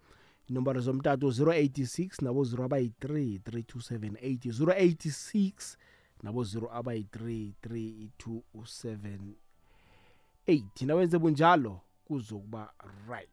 Inomboro 0.47 0.81
zomtato 0.81 1.27
086 1.27 2.23
nabo 2.23 2.43
0 2.43 2.63
abayi-3 2.63 3.39
3278 3.39 4.51
086 4.51 5.77
nabo 6.23 6.43
0 6.43 6.69
abayi-3 6.73 7.51
3278 10.47 10.85
nawenze 10.85 11.19
bunjalo 11.19 11.81
kuzokuba 12.09 12.69
right. 13.07 13.29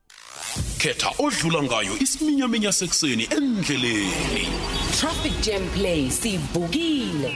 Khetha 0.79 1.11
odlula 1.19 1.63
ngayo 1.63 1.97
isiminyaminya 2.01 2.73
sekuseni 2.73 3.25
endleleni. 3.25 4.45
Traffic 5.01 5.33
jam 5.41 5.63
play 5.75 6.11
sivukile. 6.11 7.33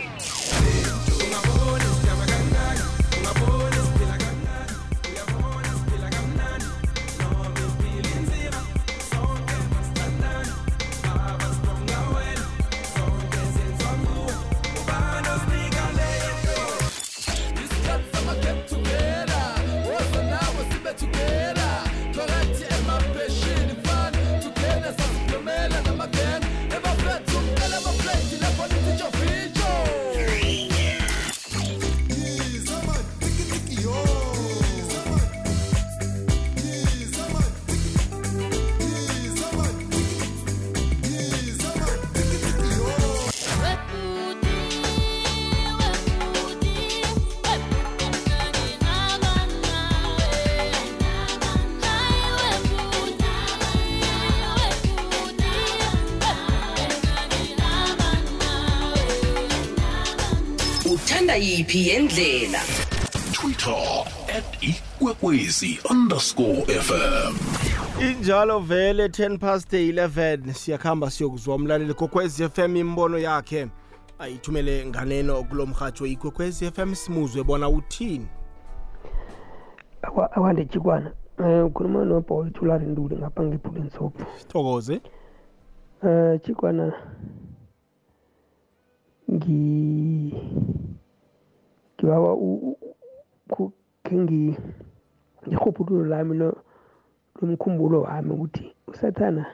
Yiphi 61.41 61.89
yendlela 61.89 62.61
twitter 63.33 64.05
at 64.37 64.63
ikwekwezi 64.63 65.79
underscore 65.91 66.65
fm 66.67 67.35
injalo 68.01 68.59
vele 68.59 69.07
10 69.07 69.39
past 69.39 69.73
11 69.73 70.53
siyakhamba 70.53 71.11
siyokuzwa 71.11 71.55
umlaleli 71.55 71.95
kokwezi 71.95 72.49
FM 72.49 72.77
imbono 72.77 73.19
yakhe. 73.19 73.69
Ayithumele 74.19 74.87
nganeno 74.87 75.43
kulo 75.43 75.67
mhatsho 75.67 76.07
ikwekwezi 76.07 76.71
FM 76.71 76.95
simuzwe 76.95 77.45
bona 77.45 77.69
uthini? 77.69 78.27
Akwande 80.03 80.65
chikwana 80.65 81.13
um 81.39 81.65
ukhuluma 81.65 82.05
nobhoy 82.05 82.51
thulari 82.51 82.87
nduli 82.87 83.17
ngapha 83.17 83.43
ngephuleni 83.43 83.91
sopho. 83.91 84.27
Sithokoze 84.39 85.01
um 86.03 86.39
chikwana 86.39 86.93
ngi 89.33 90.35
ngibawa 92.01 92.35
u- 92.35 92.77
u- 92.81 92.95
khu- 93.53 93.73
khe 94.05 94.17
ngi- 94.17 94.59
ngirhubhululo 95.47 96.05
lami 96.09 96.35
lo- 96.41 96.63
lomkhumbulo 97.37 98.03
wami 98.03 98.31
ukuthi 98.33 98.73
usathana 98.87 99.45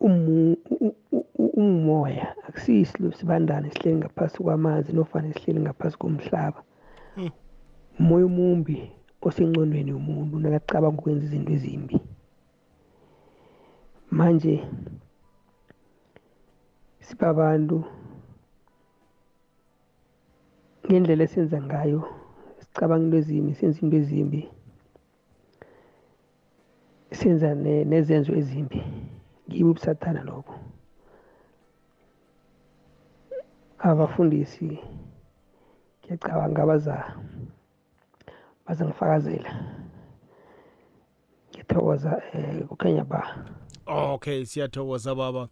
umu- 0.00 0.58
u- 0.70 0.96
u- 1.12 1.26
u- 1.38 1.52
umoya 1.56 2.34
akusiyisilo 2.48 3.12
sibandana 3.12 3.66
esihleli 3.68 3.96
ngaphasi 3.98 4.42
kwamanzi 4.42 4.92
nofana 4.92 5.28
esihleli 5.28 5.60
ngaphasi 5.60 5.96
komhlaba. 5.98 6.62
Mm. 7.16 7.30
umoya 7.98 8.24
omumbi 8.26 8.90
osengqondweni 9.22 9.90
yomuntu 9.90 10.38
nakacabanga 10.38 10.98
ukwenza 10.98 11.24
izinto 11.26 11.52
ezimbi. 11.52 11.96
Manje 14.10 14.54
sibabantu 17.00 17.84
ngendlela 20.86 21.24
esenza 21.24 21.58
ngayo 21.62 22.00
sicabanga 22.58 23.04
into 23.04 23.16
ezimbi 23.16 23.54
senza 23.54 23.80
into 23.82 23.96
ezimbi 23.96 24.48
senza 27.12 27.54
ne- 27.54 27.84
nezenzo 27.84 28.32
ezimbi. 28.32 28.82
Ngibo 29.48 29.70
ubusathana 29.70 30.22
lobo. 30.22 30.54
Abafundisi 33.78 34.78
ngiyacabanga 36.02 36.66
baza 36.66 36.96
bazangifakazela. 38.66 39.50
Ngiyathokoza 41.50 42.22
um 42.34 42.68
kukhanya 42.68 43.04
ba. 43.04 43.44
Okay 43.86 44.44
siyathokoza 44.44 45.14
baba. 45.14 45.48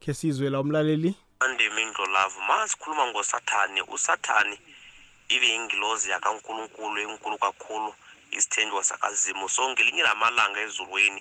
Khe 0.00 0.14
sizwe 0.14 0.50
la 0.50 0.60
umlaleli. 0.60 1.16
Andimi 1.40 1.82
indlolavu 1.82 2.40
ma 2.48 2.68
sikhuluma 2.68 3.06
ngosathane 3.10 3.82
usathane 3.94 4.58
ibe 5.34 5.46
yingilozi 5.54 6.06
yakankulunkulu 6.14 6.96
enkulu 7.04 7.36
kakhulu 7.44 7.90
isithenjwa 8.36 8.82
sakazimu 8.90 9.46
so 9.54 9.62
ngelinye 9.70 10.02
lamalanga 10.08 10.60
ezulwini 10.66 11.20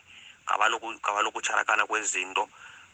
ngabanokutsharakana 1.04 1.84
kwezinto 1.90 2.44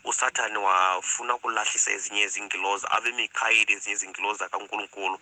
usathane 0.10 0.58
wafuna 0.68 1.36
ukulahlisa 1.36 1.92
ezinye 1.98 2.24
izingilozi 2.28 2.86
abe 2.96 3.12
mikhayeli 3.20 3.74
ezinye 3.74 3.96
izingilozi 3.98 4.40
zakankulunkulu. 4.40 5.18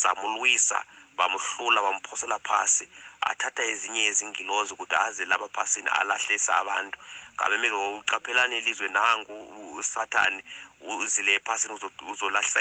Zamulwisa 0.00 0.78
bamhlula 1.18 1.80
bamphosela 1.86 2.38
phasi 2.48 2.84
athatha 3.30 3.62
ezinye 3.72 4.02
izingilozi 4.10 4.70
ukuthi 4.74 4.96
aze 5.06 5.24
lapha 5.30 5.48
phasini 5.56 5.88
alahlise 6.00 6.52
abantu. 6.52 6.98
Ngabe 7.34 7.56
meke 7.58 7.78
uqaphelane 7.98 8.58
ilizwe 8.58 8.88
nangu 8.88 9.34
usathane 9.78 10.40
uzile 10.86 11.34
ephasini 11.34 11.78
uzolahla 12.10 12.60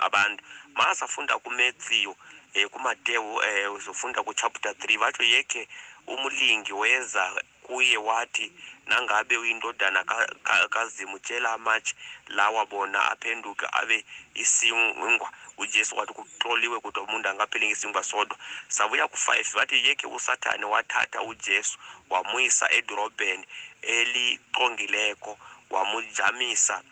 abantu 0.00 0.44
masafunda 0.74 1.38
kumetsiyo 1.38 2.16
um 2.56 2.68
kumatewu 2.68 3.36
um 3.36 3.74
uzofunda 3.74 4.22
kuchapter 4.22 4.74
three. 4.78 4.98
Batsho 4.98 5.22
yekhe 5.22 5.68
umlingi 6.06 6.72
weza 6.72 7.42
kuye 7.62 7.96
wathi 7.96 8.52
nangabe 8.86 9.36
uyindodana 9.36 10.04
ka- 10.04 10.34
ka- 10.42 10.68
kazimu 10.68 11.18
tshela 11.18 11.52
amatshi 11.52 11.94
lawa 12.28 12.66
bona 12.66 13.10
aphenduke 13.10 13.66
abe 13.72 14.04
isingwa. 14.34 15.30
Ujesu 15.58 15.96
wathi 15.96 16.12
kuxoliwe 16.12 16.80
kudwa 16.80 17.02
umuntu 17.02 17.28
angapheli 17.28 17.66
ngesingwa 17.68 18.04
sodwa. 18.04 18.38
Sabuya 18.68 19.08
ku-five 19.08 19.48
bathi 19.54 19.86
yekhe 19.88 20.06
usathane 20.06 20.64
wathatha 20.64 21.22
ujesu 21.22 21.78
wamuyisa 22.10 22.70
edorobheni 22.72 23.46
eliqongileko 23.82 25.38
wamujamisa 25.70 26.82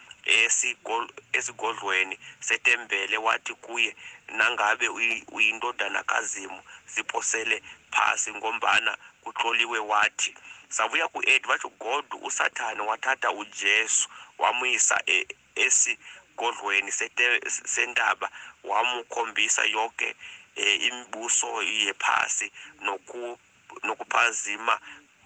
esigodlweni 1.32 2.18
setembele 2.40 3.16
wathi 3.18 3.54
kuye 3.54 3.96
nangabe 4.28 4.88
uyi- 4.88 5.24
uyindodana 5.32 6.02
kazimu 6.02 6.62
ziphosele 6.86 7.62
phasi 7.90 8.32
ngombana 8.34 8.96
kuxoliwe 9.22 9.78
wathi 9.78 10.34
sabuya 10.68 11.08
ku-8 11.08 11.46
batsho 11.46 11.68
god 11.68 12.04
usathane 12.22 12.80
wathatha 12.80 13.30
ujesu 13.32 14.08
wamuyisa 14.38 15.02
e- 15.06 15.26
esigodlweni 15.54 16.92
sentaba 17.64 18.30
wamukhombisa 18.64 19.64
yonke 19.64 20.16
um 20.56 20.64
imibuso 20.64 21.62
yephasi 21.62 22.52
noku- 22.80 23.38
nokuphazima 23.82 24.80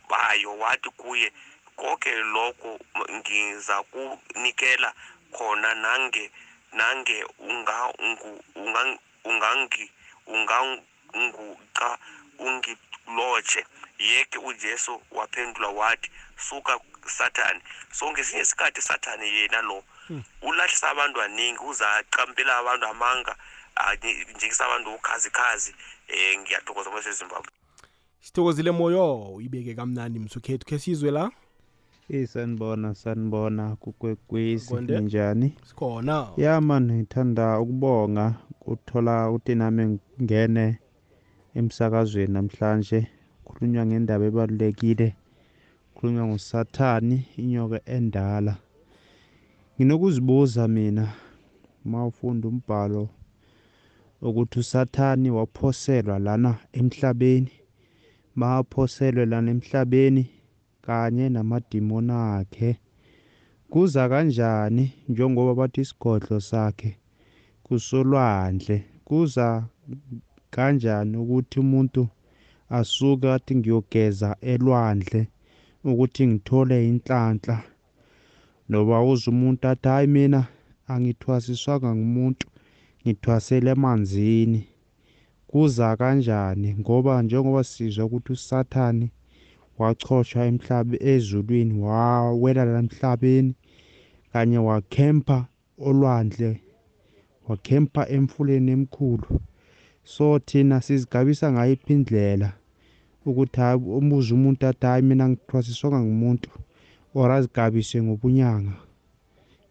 bayo 0.09 0.59
wathi 0.59 0.91
kuye 0.91 1.33
konke 1.77 2.15
lokho 2.15 2.79
ngiza 3.13 3.83
kunikela 3.83 4.93
khona 5.33 5.75
nange 5.75 6.31
nange 6.73 7.25
ungangu- 7.39 8.41
ungang- 8.57 8.99
ungangi 9.25 9.91
unganguca 10.27 11.99
ungilotshe. 12.39 13.67
Yeke 13.99 14.39
ujesu 14.39 15.03
waphendula 15.11 15.69
wathi 15.69 16.11
suka 16.49 16.81
sathane. 17.07 17.61
So 17.93 18.11
ngesinye 18.13 18.43
isikhathi 18.43 18.83
sathane 18.83 19.27
yena 19.27 19.63
lo 19.63 19.83
ulahlisa 20.43 20.91
abantu 20.91 21.23
aningi 21.23 21.59
uzacampela 21.65 22.57
abantu 22.59 22.87
amanga 22.87 23.37
ah, 23.77 23.95
nje- 23.95 24.27
njengisa 24.37 24.65
abantu 24.67 24.95
ukhazikhazi 24.95 25.75
um 26.09 26.41
ngiyathokoza 26.41 26.91
msezimbabwe 26.91 27.51
sithokozile 28.21 28.71
moyo 28.71 29.15
uyibeke 29.35 29.75
kamnandi 29.75 30.19
msukhethu 30.19 30.67
khe 30.67 30.79
sizwe 30.79 31.11
la. 31.11 31.31
Eh 32.09 32.27
sanibona 32.27 32.95
sanibona 32.95 33.77
kukwekwezi 33.77 34.69
Konde. 34.69 35.01
njani 35.01 35.53
sikhona. 35.65 36.29
Ya 36.37 36.61
man 36.61 36.93
ngithanda 36.93 37.61
ukubonga 37.61 38.35
uthola 38.67 39.31
ukuthi 39.31 39.55
nami 39.55 39.99
ngene 40.23 40.79
emsakazweni 41.55 42.33
namhlanje. 42.33 43.07
Khulunywa 43.45 43.87
ngendaba 43.87 44.25
ebalulekile 44.27 45.09
khulunywa 45.95 46.27
ngusathani 46.27 47.27
inyoka 47.37 47.79
endala. 47.97 48.57
Nginokuzibuza 49.75 50.69
mina 50.69 51.07
uma 51.85 52.07
ufunda 52.07 52.49
umbhalo 52.49 53.09
ukuthi 54.23 54.59
usathani 54.59 55.31
waphoselwa 55.31 56.19
lana 56.19 56.59
emhlabeni 56.73 57.53
maphoselwe 58.37 59.27
lana 59.27 59.51
emhlabeni 59.51 60.36
kanye 60.87 61.29
namadimoni 61.29 62.13
akhe. 62.13 62.71
Kuza 63.71 64.09
kanjani 64.09 64.85
njengoba 65.09 65.53
bathi 65.55 65.81
isigodlo 65.81 66.41
sakhe 66.41 66.91
kusolwandle? 67.65 68.77
Kuza 69.05 69.47
kanjani 70.55 71.17
ukuthi 71.17 71.57
umuntu 71.61 72.03
asuke 72.79 73.27
athi 73.33 73.53
ngiyogeza 73.57 74.29
elwandle 74.53 75.23
ukuthi 75.91 76.23
ngithole 76.27 76.77
inhlanhla? 76.89 77.57
Noba 78.69 78.97
uze 79.11 79.27
umuntu 79.31 79.63
athi 79.69 79.89
hayi 79.89 80.07
mina 80.07 80.41
angithwasiswanga 80.93 81.91
ngumuntu 81.97 82.47
ngithwasele 83.03 83.71
emanzini. 83.77 84.61
Kuza 85.51 85.97
kanjani? 86.01 86.69
Ngoba 86.81 87.23
njengoba 87.23 87.65
sizwa 87.65 88.05
ukuthi 88.05 88.33
usathani 88.33 89.07
wachoshwa 89.79 90.53
ezulwini 91.01 91.75
wawela 91.87 92.65
la 92.65 92.79
emhlabeni 92.79 93.55
kanye 94.33 94.59
wakhempa 94.59 95.47
olwandle 95.79 96.61
wakhempa 97.49 98.09
emfuleni 98.09 98.71
emkhulu. 98.73 99.41
So 100.05 100.39
thina 100.39 100.81
sizigabisa 100.81 101.53
ngayiphi 101.53 101.93
indlela? 101.93 102.53
Ukuthi 103.27 103.61
hayi 103.61 103.81
umuze 103.81 104.35
umuntu 104.35 104.67
athi 104.67 104.87
hayi 104.87 105.03
mina 105.03 105.29
ngithwasiswanga 105.29 106.01
ngumuntu 106.01 106.51
or 107.15 107.33
azigabise 107.33 108.03
ngobunyanga. 108.03 108.73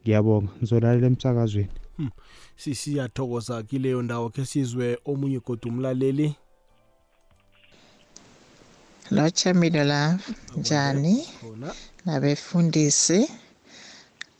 Ngiyabonga. 0.01 0.51
Ngizolalela 0.57 1.07
emsakazweni. 1.07 1.69
Sisiyathokoza 2.55 3.63
kileyo 3.63 4.01
ndawo 4.01 4.29
khe 4.29 4.45
sizwe 4.45 4.97
omunye 5.05 5.39
godu 5.39 5.69
umlaleli. 5.69 6.35
Lotshamile 9.11 9.83
la 9.83 10.19
njani? 10.57 11.27
Khona 11.41 11.73
nabefundisi. 12.05 13.29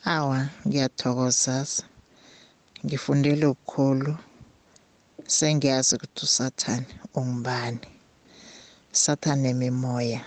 Awa 0.06 0.50
ngiyathokoza 0.68 1.66
ngifundele 2.86 3.46
ukukhulu 3.46 4.14
sengiyazi 5.28 5.96
ukuthi 5.96 6.22
usathane 6.26 6.88
ungubani. 7.18 7.88
Usathane 8.94 9.50
imimoya 9.50 10.22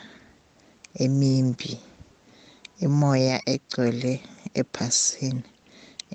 emimbi 1.04 1.72
imoya 2.86 3.36
egcwele 3.54 4.12
ephasini 4.60 5.42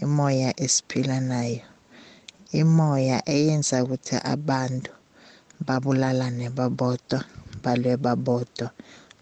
imoya 0.04 0.50
esiphila 0.64 1.18
nayo 1.32 1.62
imoya 2.62 3.18
eyenza 3.36 3.84
ukuthi 3.84 4.16
abantu 4.34 4.92
babulalane 5.66 6.50
babodwa. 6.58 7.20
Balwe 7.64 7.98
babodwa 7.98 8.72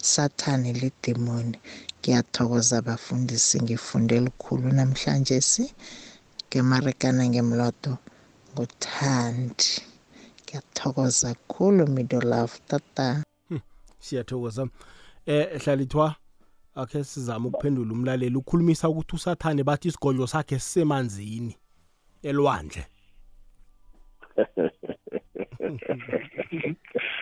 sathane 0.01 0.73
lidemoni 0.73 1.57
ngiyathokoza 1.99 2.77
abafundisi 2.77 3.61
ngifunde 3.61 4.19
lukhulu 4.25 4.67
namhlanje 4.77 5.41
si. 5.41 5.65
Ngemarekana 6.47 7.23
ngemloto 7.29 7.93
nguthandi. 8.51 9.71
Ngiyathokoza 10.43 11.33
kakhulu 11.33 11.87
middle 11.87 12.25
love 12.31 12.53
tata. 12.67 13.23
Siyathokoza. 13.99 14.67
Eh 15.25 15.61
hlalithwa 15.61 16.15
akhe 16.75 17.03
sizama 17.03 17.47
ukuphendula 17.47 17.93
umlaleli 17.93 18.35
ukhulumisa 18.35 18.89
ukuthi 18.89 19.15
usathane 19.15 19.63
bathi 19.63 19.87
isigodlo 19.87 20.27
sakhe 20.27 20.59
sisemanzini 20.59 21.55
elwandle. 22.23 22.85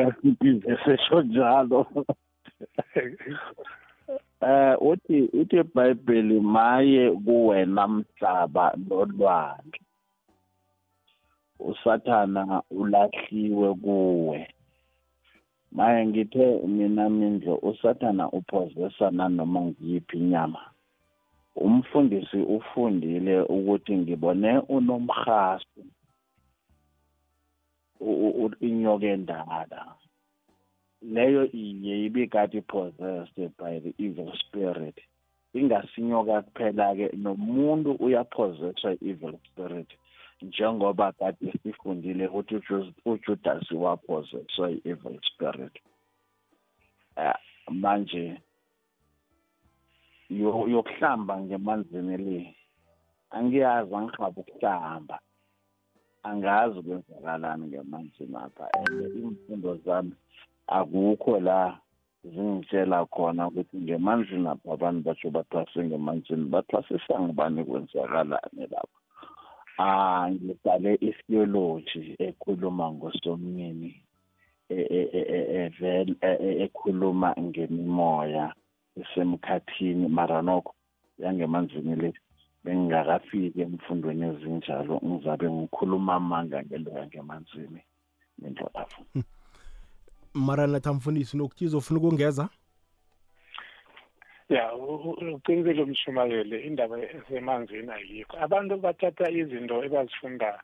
wasibize 0.00 0.72
sesho 0.84 1.22
njalo 1.22 1.86
eh 4.48 4.74
uthi 4.90 5.18
uthi 5.40 5.56
iBhayibheli 5.60 6.40
maye 6.40 7.10
kuwena 7.24 7.82
mhlaba 7.88 8.64
nolwandle. 8.88 9.80
Usathana 11.70 12.62
ulahliwe 12.70 13.74
kuwe 13.74 14.38
maye 15.72 16.06
ngithe 16.06 16.46
mina 16.66 17.08
mindlo 17.10 17.54
usathana 17.70 18.24
uphozesa 18.38 19.10
nanoma 19.10 19.60
ngiyiphi 19.60 20.16
inyama? 20.16 20.62
Umfundisi 21.56 22.36
ufundile 22.56 23.40
ukuthi 23.40 23.96
ngibone 23.96 24.58
unomhasu 24.58 25.80
inyoka 28.60 29.06
endala. 29.06 29.94
Leyo 31.02 31.44
iye 31.52 32.04
ibikade 32.06 32.60
possessed 32.60 33.50
by 33.58 33.80
the 33.80 33.94
evil 33.98 34.32
spirit. 34.38 34.98
Ingasinyoka 35.54 36.42
kuphela-ke 36.42 37.16
nomuntu 37.16 37.92
uyapossesswa 38.00 38.96
evil 39.02 39.38
spirit 39.46 39.88
njengoba 40.42 41.12
kade 41.12 41.52
sifundile 41.62 42.26
ukuthi 42.28 42.54
uJus- 42.56 42.92
ujudas 43.04 43.70
wapossesswa 43.70 44.70
i-evil 44.70 45.20
spirit. 45.22 45.72
Uh, 47.16 47.34
manje 47.72 48.40
yo- 50.30 50.68
yokuhlamba 50.68 51.40
ngemanzini 51.40 52.16
le 52.16 52.56
angiyazi 53.30 53.94
angihabe 53.94 54.40
ukuhlamba. 54.40 55.20
Angazi 56.22 56.82
kwenzakalani 56.82 57.66
ngemanzini 57.66 58.36
apha 58.36 58.68
and 58.74 59.16
imfundo 59.16 59.76
zami 59.84 60.12
akukho 60.66 61.40
la 61.40 61.78
zingitshela 62.24 63.06
khona 63.06 63.48
ukuthi 63.48 63.76
ngemanzini 63.76 64.48
apha 64.48 64.72
abantu 64.72 65.00
batsho 65.02 65.30
bathwase 65.30 65.84
ngemanzini 65.84 66.44
bathwasisa 66.44 67.20
ngibani 67.20 67.64
kwenzakalani 67.64 68.66
lapha? 68.70 68.98
Ah 69.78 70.30
ngibhale 70.30 70.94
itheology 70.94 72.16
ekhuluma 72.18 72.92
ngosomnyeni 72.92 73.94
e- 74.68 74.88
e- 74.98 75.10
e- 75.12 75.28
e- 75.36 75.48
evela 75.64 76.14
e- 76.20 76.40
e- 76.48 76.62
ekhuluma 76.64 77.34
ngemimoya 77.40 78.54
esemkhathini 79.00 80.08
mara 80.08 80.42
nokho 80.42 80.74
yangemanzini 81.18 81.96
le 81.96 82.12
bengingakafiki 82.64 83.60
emfundweni 83.60 84.26
ezinjalo 84.28 85.00
ngizabe 85.04 85.46
ngikhuluma 85.50 86.14
amanga 86.14 86.62
ngento 86.62 86.90
yangemanzini 86.98 87.82
nendlolafu 88.38 89.00
mara 90.34 90.66
nathi 90.66 90.88
amfundisi 90.88 91.36
nokuthiza 91.36 91.76
ufuna 91.78 91.98
ukungeza? 92.00 92.48
Ya 94.48 94.74
u- 94.74 94.94
u- 95.10 95.34
uqinisile 95.34 95.82
umshumayeli 95.82 96.66
indaba 96.66 96.98
esemanzini 96.98 97.90
ayikho. 97.90 98.36
Abantu 98.38 98.76
bathatha 98.78 99.30
izinto 99.30 99.84
ebazifunda 99.84 100.60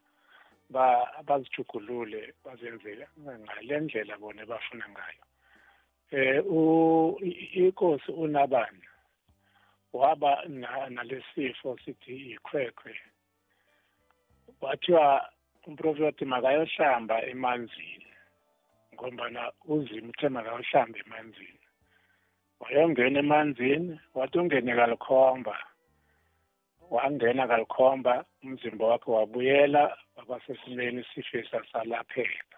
ba- 0.70 1.06
bazijugulule 1.26 2.34
bazenze 2.44 3.06
ngale 3.42 3.80
ndlela 3.80 4.18
bona 4.18 4.46
bafuna 4.46 4.86
ngayo. 4.90 5.22
Eh 6.10 6.42
u- 6.46 7.18
i- 7.22 7.50
inkosi 7.66 8.10
unabani? 8.12 8.85
Waba 9.92 10.42
na- 10.48 10.88
nalesifo 10.90 11.78
sithi 11.84 12.16
ikhwekhwe. 12.32 13.00
Wathiwa 14.60 15.28
umprofeti 15.66 16.24
makayohlamba 16.24 17.22
emanzini 17.26 18.06
ngombana 18.94 19.52
uzima 19.64 20.08
uthe 20.08 20.28
makayohlamba 20.28 20.98
emanzini. 20.98 21.60
Wayongena 22.60 23.18
emanzini 23.18 24.00
wathi 24.14 24.38
ungene 24.38 24.74
kalikhomba. 24.74 25.56
Wangena 26.90 27.46
kalikhomba 27.48 28.24
umzimba 28.42 28.86
wakhe 28.86 29.10
wabuyela 29.10 29.96
waba 30.16 30.40
sesimeni 30.46 31.04
sifisa 31.14 31.64
salapheka 31.72 32.55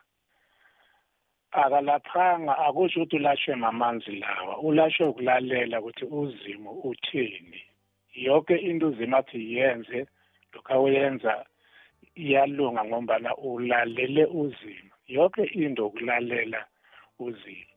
akalaphanga 1.52 2.58
akusho 2.58 3.00
ukuthi 3.02 3.16
ulashwe 3.16 3.56
ngamanzi 3.56 4.12
lawa. 4.22 4.58
Ulashwe 4.58 5.06
ukulalela 5.06 5.80
ukuthi 5.80 6.04
uzimo 6.04 6.70
uthini. 6.72 7.62
Yonke 8.14 8.56
into 8.56 8.88
uzima 8.88 9.18
athi 9.18 9.56
yenze 9.56 10.06
lokhu 10.52 10.72
awuyenza 10.72 11.46
iyalunga 12.16 12.84
ngombana 12.84 13.36
ulalele 13.36 14.24
uzimo. 14.24 14.94
Yonke 15.06 15.44
into 15.44 15.86
ukulalela 15.86 16.66
uzimo. 17.18 17.74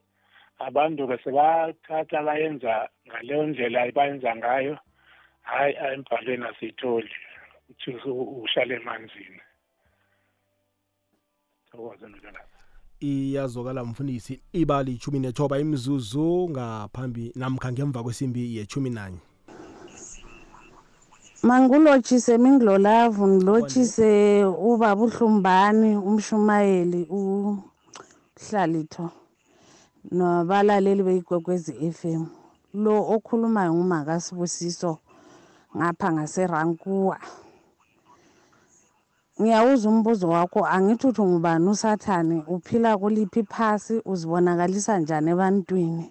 Abantu 0.59 1.07
ke 1.07 1.17
sebathatha 1.23 2.23
bayenza 2.23 2.89
ngaleyo 3.07 3.47
ndlela 3.47 3.91
bayenza 3.91 4.35
ngayo 4.35 4.77
hayi 5.41 5.73
embhalweni 5.93 6.45
asiyitholi 6.45 7.15
uthi 7.69 7.91
ushale 8.43 8.75
emanzini. 8.75 9.41
Thokoze 11.71 12.07
ndodana 12.07 12.39
iyazokala 13.01 13.83
mfundisi 13.85 14.41
ibali 14.53 14.93
ichumi 14.93 15.19
nethoba 15.19 15.59
imizuzu 15.59 16.49
ngaphambi 16.49 17.31
namkha 17.35 17.71
ngemva 17.71 18.03
kwesimbi 18.03 18.55
yechumi 18.57 18.89
nanye. 18.89 19.17
Mangilotshise 21.43 22.37
mingilolavu 22.37 23.27
ngilotshise 23.27 24.43
ubaba 24.45 25.03
uhlumbani 25.03 25.97
umshumayeli 25.97 27.07
uhlalitho 28.39 29.09
nabalaleli 30.11 31.03
beyigwegwezi 31.03 31.91
FM 31.91 32.25
lo 32.73 32.95
okhulumayo 33.13 33.73
ngumakasibusiso 33.73 34.97
ngapha 35.77 36.11
ngaserankuwa. 36.13 37.17
Ngiyawuza 39.39 39.89
umbuzo 39.89 40.25
wakho 40.35 40.59
angithi 40.75 41.07
uthi 41.07 41.21
ngubani 41.21 41.67
usathane? 41.73 42.37
Uphila 42.47 42.97
kuliphi 42.97 43.43
phasi 43.53 43.95
uzibonakalisa 44.11 44.99
njani 44.99 45.29
ebantwini? 45.33 46.05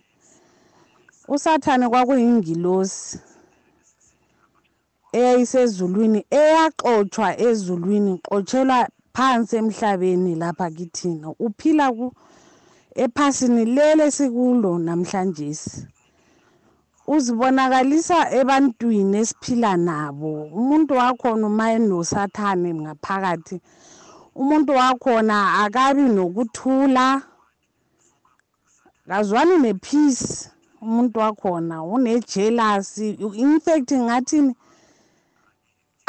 Usathane 1.35 1.89
kwakuyingilosi 1.89 3.19
eyayisezulwini 5.19 6.21
eyaxotshwa 6.41 7.29
ezulwini 7.49 8.13
xotshelwa 8.27 8.79
phansi 9.17 9.55
emhlabeni 9.61 10.33
lapha 10.43 10.67
kithina. 10.77 11.27
Uphila 11.47 11.87
ephasini 12.95 13.65
lele 13.77 14.11
sikulo 14.11 14.79
namhlanje 14.87 15.45
uzibonakalisa 17.15 18.19
ebantwini 18.39 19.17
esiphila 19.23 19.73
nabo. 19.89 20.33
Umuntu 20.59 20.93
wakhona 21.01 21.45
uma 21.51 21.67
enosathane 21.77 22.71
ngaphakathi 22.83 23.57
umuntu 24.41 24.71
wakhona 24.81 25.37
akabi 25.63 26.05
nokuthula. 26.17 27.07
Kazwani 29.09 29.55
nepeace 29.65 30.51
umuntu 30.85 31.17
wakhona 31.25 31.77
unejealousy 31.95 33.09
in 33.45 33.61
fact 33.65 33.91
ngathini? 34.07 34.53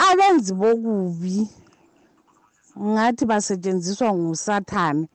Abenzi 0.07 0.53
bokubi 0.53 1.37
ngathi 2.77 3.23
basetshenziswa 3.25 4.09
ngusathane. 4.13 5.05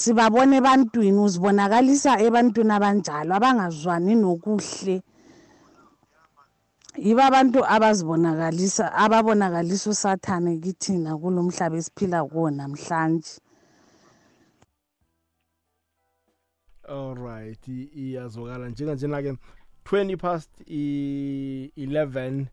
Sibabona 0.00 0.54
ebantwini 0.60 1.18
uzibonakalisa 1.26 2.12
ebantwini 2.26 2.72
abanjalo 2.76 3.32
abangazwani 3.34 4.14
nokuhle. 4.22 4.96
Yibo 7.06 7.22
abantu 7.28 7.58
abazibonakalisa 7.74 8.84
ababonakalisa 9.02 9.90
usathane 9.90 10.58
kithina 10.62 11.10
kulo 11.20 11.42
mhlaba 11.46 11.76
esiphila 11.80 12.18
kuwo 12.30 12.50
namhlanje. 12.50 13.32
Alright 16.88 17.68
i- 17.68 17.90
iyazokala 18.02 18.68
njenganjena-ke 18.68 19.36
20 19.84 20.16
past 20.16 20.50
i- 20.66 21.70
11 21.76 22.46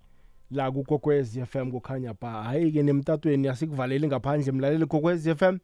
la 0.52 0.72
kukokwez 0.72 1.38
FM 1.46 1.72
kukhanya 1.72 2.14
ba 2.22 2.44
hayi-ke 2.44 2.84
nemtatweni 2.84 3.48
asikuvaleli 3.48 4.08
ngaphandle 4.08 4.52
mlaleli 4.52 4.86
kokwez 4.86 5.28
FM 5.30 5.58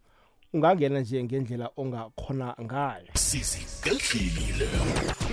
ungangena 0.53 0.99
nje 0.99 1.23
ngendlela 1.23 1.69
ongakhona 1.77 2.55
ngayo. 2.61 3.07
Sizigedlile 3.13 4.69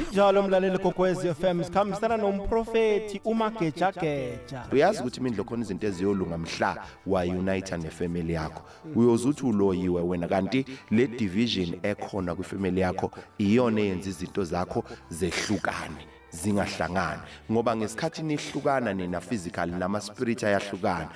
injalo 0.07 0.43
mlaleli 0.43 0.79
kokwez 0.79 1.19
FM 1.19 1.63
sikhambisana 1.65 2.17
nomprofeti 2.17 3.21
umagejageja. 3.25 4.67
Uyazi 4.73 5.01
ukuthi 5.01 5.21
imindlo 5.21 5.45
khona 5.45 5.63
izinto 5.63 5.87
eziyolunga 5.87 6.39
mhla 6.39 6.85
wayunita 7.07 7.77
nefamily 7.77 8.33
yakho. 8.33 8.63
Uyozuthi 8.95 9.47
uloyiwe 9.47 10.03
wena 10.03 10.29
kanti 10.29 10.65
le 10.91 11.07
division 11.07 11.81
ekhona 11.83 12.35
kwifamily 12.35 12.81
yakho 12.81 13.11
iyona 13.39 13.81
eyenza 13.81 14.09
izinto 14.11 14.45
zakho 14.45 14.85
zehlukane 15.11 16.07
zingahlangani. 16.31 17.23
Ngoba 17.53 17.77
ngesikhathi 17.77 18.23
nihlukana 18.23 18.95
nina 18.95 19.21
physical 19.21 19.69
nama 19.69 20.01
spirit 20.01 20.45
ayahlukana. 20.45 21.09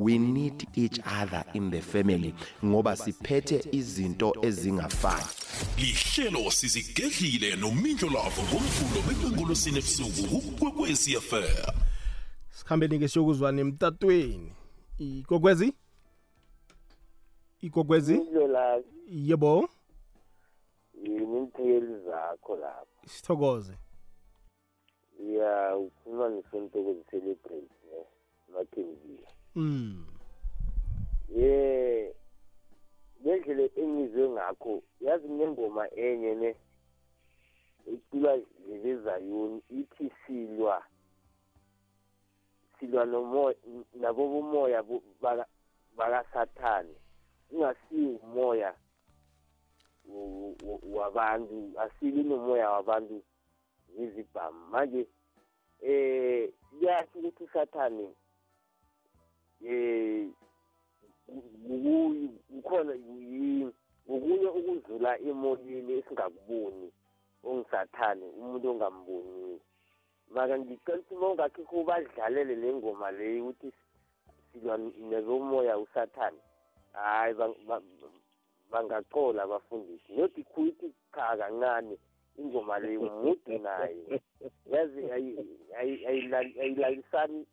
We 0.00 0.18
need 0.18 0.66
each 0.74 0.98
other 1.20 1.44
in 1.52 1.70
the 1.70 1.80
family 1.80 2.34
ngoba 2.64 2.96
siphethe 2.96 3.68
izinto 3.72 4.34
ezingafani. 4.42 5.24
Lihlelo 5.78 6.50
sizigedlile 6.50 7.56
nomindlo 7.56 8.10
lavo 8.10 8.42
ngomvulo 8.42 9.02
bekwenkolosini 9.08 9.78
ebusuku 9.78 10.40
kukwekwezi 10.40 11.20
fm 11.20 11.44
sikhambeni 12.50 12.98
ke 12.98 13.08
siyokuzwana 13.08 13.60
emtatweni. 13.60 14.52
Ikokwezi 14.98 15.72
ikokwezi 17.60 18.20
yebo? 19.08 19.68
Yimithekeli 21.02 21.98
zakho 22.04 22.56
lapho. 22.56 23.06
Sithokoze. 23.06 23.72
Ya 25.36 25.76
ukhuluma 25.76 26.28
nesontokozi 26.28 27.04
celebrate 27.10 27.74
ne 27.90 28.04
makhenzile 28.54 29.19
mm. 29.56 30.06
Ye 31.36 32.14
ngendlela 33.22 33.68
engizwe 33.76 34.28
ngakho 34.28 34.82
yazi 35.00 35.28
kunengoma 35.28 35.90
enye 35.94 36.34
ne 36.34 36.56
iculwa 37.86 38.38
zezayuni 38.82 39.62
ithi 39.70 40.12
silwa 40.26 40.82
silwa 42.78 43.04
nomoya 43.04 43.54
nabo 43.94 44.28
bomoya 44.28 44.82
bo- 44.82 45.02
baka- 45.20 45.48
bakasathane. 45.96 46.94
Ungasiyi 47.50 48.18
umoya 48.22 48.74
wo- 50.08 50.54
wo- 50.64 50.80
wabantu 50.92 51.72
asibi 51.80 52.22
nomoya 52.22 52.70
wabantu 52.70 53.22
zizibhamu 53.96 54.66
manje 54.70 55.06
eh 55.82 56.50
kuyasho 56.78 57.18
ukuthi 57.18 57.44
usathane 57.44 58.08
eh 59.64 60.26
yi- 63.30 63.72
ngokunye 64.10 64.48
ukudlula 64.58 65.18
emoyeni 65.20 65.92
esingakuboni 65.98 66.88
ongisathane 67.44 68.26
umuntu 68.40 68.66
ongamboniyo 68.70 69.58
maka 70.34 70.58
ngicela 70.58 70.98
ukuthi 70.98 71.14
uma 71.14 71.28
ungakho 71.30 71.84
badlalele 71.88 72.54
le 72.56 72.68
ngoma 72.74 73.10
leyo 73.10 73.42
ukuthi 73.48 73.68
silwa 74.52 74.78
nezomoya 74.78 75.78
usathane 75.78 76.38
hayi 76.92 77.34
bang- 77.34 77.60
ba- 77.68 77.82
bangacola 78.70 79.42
abafundisi 79.42 80.12
not 80.16 80.34
kuyithi 80.52 80.92
cha 81.14 81.36
kancane 81.38 81.96
ingoma 82.38 82.78
leyo 82.78 83.00
mude 83.02 83.58
nayo 83.58 84.20
yazi 84.72 85.00
ayi- 85.14 85.38
ayi- 85.78 86.04
ayilal- 86.06 86.60
ayilalisani 86.60 87.46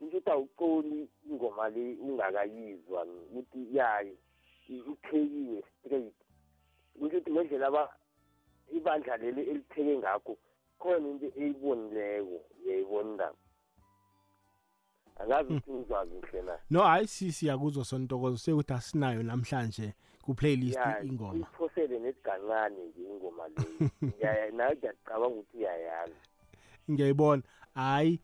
kusho 0.00 0.16
ukuthi 0.18 0.30
awucoli 0.30 1.08
ingoma 1.30 1.68
le 1.68 1.94
ungakayizwa 2.00 3.04
ukuthi 3.04 3.76
yayi 3.76 4.16
i- 4.68 4.84
iphekiwe 4.92 5.62
straight. 5.78 6.14
Kusho 6.98 7.06
ukuthi 7.18 7.30
ngendlela 7.30 7.66
aba- 7.66 7.92
ibandla 8.72 9.16
leli 9.16 9.40
elipheke 9.50 9.98
ngakho 9.98 10.36
khona 10.78 11.08
into 11.08 11.26
eyibonileko 11.36 12.40
uyayibona 12.64 13.10
indaba? 13.10 13.36
Angazi 15.20 15.52
ukuthi 15.52 15.70
ngizwa 15.72 16.06
kuhle 16.06 16.42
na. 16.42 16.58
No 16.70 16.80
hayi 16.82 17.06
si 17.06 17.32
siyakuzwa 17.32 17.84
sontokozo 17.84 18.36
sekuthi 18.38 18.72
asinayo 18.72 19.22
namhlanje 19.22 19.94
ku-playlist 20.24 20.78
ingoma. 21.04 21.32
uyiphosele 21.32 21.98
nethi 21.98 22.20
kancane 22.22 22.84
nje 22.86 23.02
ingoma 23.02 23.48
leyo 23.48 23.90
nawe 24.56 24.76
ngiyacabanga 24.76 25.26
ukuthi 25.28 25.56
uyayazi 25.56 26.14
ngiyayibona. 26.90 27.42
Hayi 27.74 28.20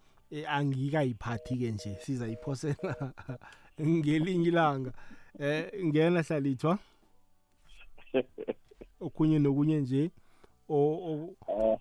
angikayiphathi-ke 0.48 1.70
nje 1.70 1.94
sizayiphosela 2.00 3.12
ngelinye 3.80 4.48
ilanga. 4.48 4.92
Eh 5.40 5.84
ngena 5.84 6.22
hlalithwa 6.22 6.78
okunye 9.00 9.38
nokunye 9.38 9.80
nje 9.80 10.10
o- 10.68 10.98
o- 11.10 11.34
eh 11.48 11.78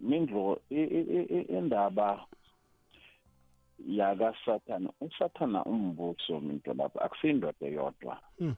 mindlo 0.00 0.60
i- 0.70 0.74
i- 0.98 1.08
i- 1.18 1.28
i- 1.38 1.58
indaba 1.58 2.26
yakasathana 3.86 4.90
usathana 5.00 5.64
umbuso 5.64 6.40
minto 6.40 6.74
lapha 6.74 7.00
akusiyindoda 7.02 7.66
eyodwa. 7.66 8.20
Mm. 8.38 8.54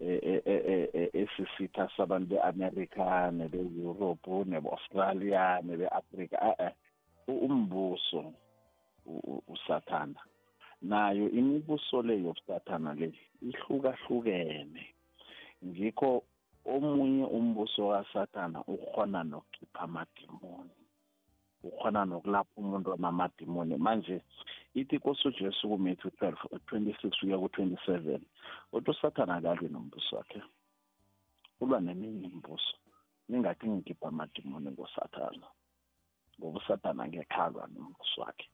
e- 0.00 0.20
e- 0.22 0.42
e- 0.46 0.64
e- 0.72 0.90
e- 0.94 1.10
esisitha 1.22 1.88
sabantu 1.96 2.26
be-amerika 2.34 3.30
nebe-europe 3.30 4.30
nebe-australia 4.44 5.60
nebe-afrika 5.62 6.36
e-e 6.58 6.68
u- 6.68 6.74
umbuso 7.28 8.32
u- 9.06 9.22
u- 9.24 9.42
usathana. 9.48 10.20
Nayo 10.82 11.30
imibuso 11.30 12.02
le 12.02 12.22
yobusathana 12.22 12.94
le 12.94 13.12
ihlukahlukene. 13.42 14.86
Ngikho 15.64 16.22
omunye 16.64 17.24
umbuso 17.24 17.88
kasathana 17.90 18.64
ukhona 18.66 19.22
nokukhipha 19.24 19.80
amadimoni. 19.80 20.70
Ukhona 21.62 22.04
nokulapha 22.04 22.50
umuntu 22.56 22.90
wamamadimoni. 22.90 23.76
Manje 23.76 24.22
ithi 24.74 24.94
inkosi 24.96 25.28
ujesu 25.28 25.68
kumatthew 25.68 26.10
12 26.10 26.34
26 26.66 27.20
kuya 27.20 27.38
ku-27 27.38 28.20
uthi 28.72 28.90
usathana 28.90 29.34
akalwi 29.38 29.68
nombuso 29.68 30.16
wakhe. 30.16 30.42
Ulwa 31.60 31.80
neminye 31.80 32.26
imibuso 32.26 32.74
ningathi 33.28 33.68
ngikhipha 33.68 34.08
amadimoni 34.08 34.70
ngosathana. 34.70 35.46
Ngoba 36.38 36.58
usathana 36.58 37.08
ngekhalwa 37.08 37.68
nombuso 37.74 38.20
wakhe. 38.20 38.48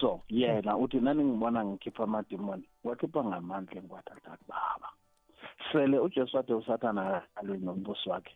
So 0.00 0.20
yena 0.28 0.76
uthi 0.76 1.00
nani 1.00 1.24
ngibona 1.24 1.64
ngikhipha 1.64 2.02
amadimoni 2.04 2.68
wakhipha 2.84 3.24
ngamandla 3.24 3.80
engwathathathu 3.80 4.44
baba. 4.48 4.88
Sele 5.72 5.98
ujesu 5.98 6.36
wathi 6.36 6.52
usathana 6.52 7.16
akalwi 7.16 7.58
nombuso 7.58 8.10
wakhe 8.10 8.34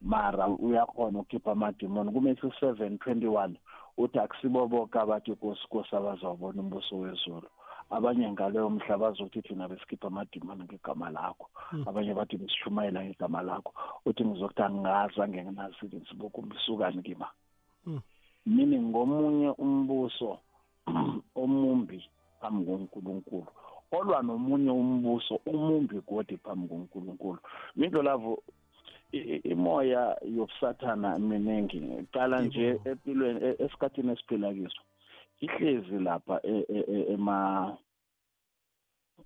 mara 0.00 0.48
uyakhona 0.48 1.18
ukukhipha 1.18 1.52
amadimoni 1.52 2.12
kumatthew 2.12 2.50
seven 2.60 2.98
twenty 2.98 3.26
one 3.26 3.58
uthi 3.96 4.18
akusibo 4.18 4.66
boke 4.68 4.98
abathi 4.98 5.34
kosi 5.34 5.68
kosi 5.68 5.96
abazawubona 5.96 6.60
umbuso 6.62 6.98
wezulu. 6.98 7.48
Abanye 7.90 8.30
ngaleyo 8.32 8.70
mhla 8.70 8.98
bazokuthi 8.98 9.42
thina 9.42 9.68
besikhipha 9.68 10.06
amadimoni 10.08 10.64
ngegama 10.64 11.10
lakho. 11.10 11.46
Abanye 11.86 12.14
bathi 12.14 12.36
besishumayela 12.36 13.04
ngegama 13.04 13.42
lakho. 13.42 13.72
Uthi 14.06 14.24
ngizokuthi 14.24 14.62
angingazange 14.62 15.44
nginazile 15.44 15.96
ngizibokumbisukani 15.98 17.02
kima. 17.02 17.28
Meaning 18.46 18.90
ngomunye 18.90 19.50
umbuso 19.58 20.38
omumbi 21.34 22.02
phambi 22.40 22.64
konkulunkulu. 22.66 23.46
Olwa 23.92 24.22
nomunye 24.22 24.70
umbuso 24.70 25.40
omumbi 25.46 26.00
godi 26.06 26.36
phambi 26.36 26.68
konkulunkulu. 26.68 27.38
Minto 27.76 28.02
lavo 28.02 28.42
i- 29.12 29.18
i- 29.18 29.42
imoya 29.50 30.16
yobusathana 30.22 31.18
miningi 31.18 32.06
qala 32.12 32.40
nje 32.42 32.80
empilweni 32.84 33.40
e- 33.44 33.56
esikhathini 33.64 34.12
esiphila 34.12 34.54
kiso. 34.54 34.82
Ihlezi 35.40 35.98
lapha 35.98 36.40
e- 36.42 36.66
e- 36.68 36.84
e- 36.88 37.12
ema 37.12 37.76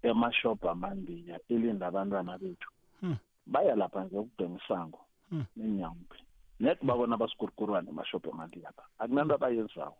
emashobha 0.03 0.71
amandiya 0.71 1.41
ilinda 1.49 1.87
abantwana 1.87 2.39
bethu. 2.39 2.69
Hmm. 3.01 3.17
baya 3.47 3.77
lapha 3.77 4.05
nje 4.05 4.19
ukubhema 4.19 4.59
isango. 4.65 4.99
Hmm. 5.31 5.45
nenyambe 5.57 6.17
net 6.61 6.79
babona 6.85 7.17
basikurukurwana 7.17 7.91
emashobha 7.91 8.31
amandiya 8.33 8.65
lapha. 8.69 8.83
Akunanto 8.99 9.35
abayenzayo 9.35 9.95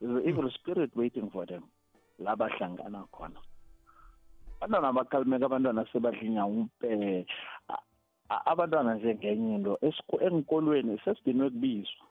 There's 0.00 0.12
an 0.24 0.28
evil 0.28 0.50
spirit 0.50 0.90
waiting 0.94 1.30
for 1.30 1.46
them. 1.46 1.62
La 2.18 2.36
bahlangana 2.36 3.04
khona. 3.12 3.40
Abantwana 4.60 4.92
bakhalimeka 4.92 5.46
abantwana 5.46 5.86
sebadlinya 5.92 6.44
umpe 6.46 7.26
A- 7.68 7.82
a- 8.28 8.44
abantwana 8.46 8.94
nje 8.94 9.14
ngenye 9.14 9.54
into. 9.54 9.78
Esiko- 9.82 10.20
enkolweni 10.20 10.98
sesidinwe 11.04 11.50
kubizwa. 11.50 12.04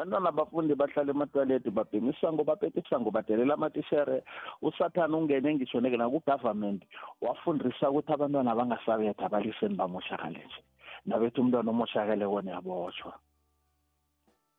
Abantwana 0.00 0.28
abafundi 0.32 0.74
bahlala 0.74 1.10
ematwaleti 1.12 1.70
babhema 1.70 2.10
isango 2.12 2.42
bapethe 2.44 2.80
isango 2.80 3.10
badelela 3.10 3.54
amatishere. 3.54 4.24
Usathane 4.62 5.14
ungene 5.16 5.54
ngisho 5.54 5.80
neke 5.80 5.96
naku-government 5.96 6.82
wafundisa 7.20 7.90
ukuthi 7.90 8.12
abantwana 8.12 8.56
bangasabetha 8.56 9.28
baliseni 9.28 9.76
bamoshakale 9.76 10.40
nje. 10.40 10.60
Nabethu 11.06 11.40
umntwana 11.40 11.70
omoshakale 11.70 12.24
kona 12.26 12.50
yabotshwa 12.50 13.12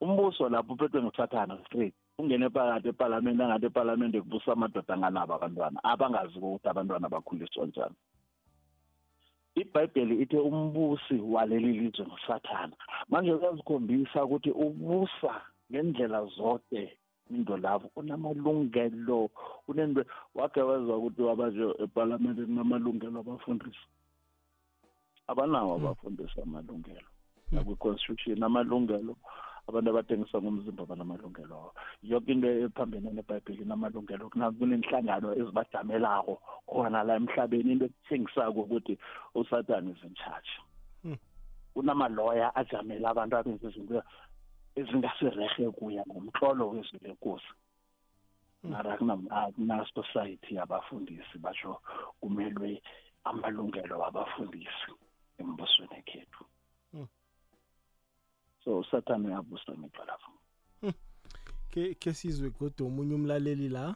umbuso 0.02 0.50
lapho 0.50 0.74
uphethwe 0.74 1.02
ngusathana 1.02 1.58
straight 1.66 1.94
ungene 2.20 2.50
phakathi 2.50 2.90
epalamende 2.90 3.44
angathi 3.44 3.66
epalamende 3.66 4.22
kubusa 4.22 4.54
amadoda 4.54 4.94
anganabo 4.94 5.34
abantwana 5.34 5.80
abangazi 5.84 6.38
ukuthi 6.38 6.68
abantwana 6.70 7.10
bakhuliswa 7.10 7.66
njani. 7.66 7.98
Ibhayibheli 9.56 10.16
ithi 10.24 10.38
umbusi 10.38 11.16
waleli 11.34 11.72
lizwe 11.80 12.06
ngusathana. 12.06 12.76
Manje 13.10 13.36
kuyazikhombisa 13.38 14.26
ukuthi 14.26 14.52
ubusa 14.52 15.34
ngendlela 15.72 16.26
zonke 16.36 16.98
into 17.30 17.58
lapho 17.58 17.88
unamalungelo 17.96 19.30
unento 19.68 20.06
wakhe 20.36 20.62
wezwa 20.62 20.98
ukuthi 20.98 21.22
wabaje 21.22 21.64
epalamende 21.84 22.46
kunamalungelo 22.46 23.20
abafundisi. 23.20 23.86
Abanawo 25.28 25.76
abafundisi 25.76 26.42
amalungelo 26.42 27.08
nakwi-constitution 27.52 28.44
amalungelo 28.44 29.16
abantu 29.72 29.90
abathengisa 29.90 30.38
ngomzimba 30.42 30.86
banamalungelo. 30.86 31.56
Abo 31.56 31.72
yonke 32.04 32.32
into 32.32 32.48
ephambene 32.68 33.10
nebhayibheli 33.16 33.64
inamalungelo 33.64 34.30
kunenhlangano 34.30 35.32
ezibadamelako 35.40 36.36
khona 36.68 37.04
la 37.08 37.16
emhlabeni 37.16 37.72
into 37.72 37.86
ekuthengisako 37.88 38.62
ukuthi 38.68 38.94
usathane 39.36 39.92
is 39.92 40.04
in 40.04 40.14
charge. 40.16 40.52
Kunamaloya 41.74 42.52
ajamela 42.56 43.10
abantu 43.10 43.36
abenza 43.38 43.68
izinto 43.70 44.04
ezingasirehe 44.76 45.72
kuya 45.72 46.04
ngomtlolo 46.08 46.70
wezwi 46.70 47.00
lenkosi. 47.04 47.52
Mara 48.64 48.98
kuna-society 48.98 50.56
yabafundisi 50.56 51.38
basho 51.40 51.82
kumelwe 52.20 52.82
amalungelo 53.24 54.00
wabafundisi 54.00 54.92
embusweni 55.40 55.98
ekhethu 56.02 56.44
so 58.64 58.80
usathane 58.80 59.28
uyabusa 59.28 59.72
ngipha 59.78 60.06
lapho. 60.06 60.32
Ke 61.72 61.96
ke 61.96 62.14
sizwe 62.14 62.50
godo 62.50 62.86
omunye 62.86 63.16
umlaleli 63.16 63.70
la? 63.70 63.96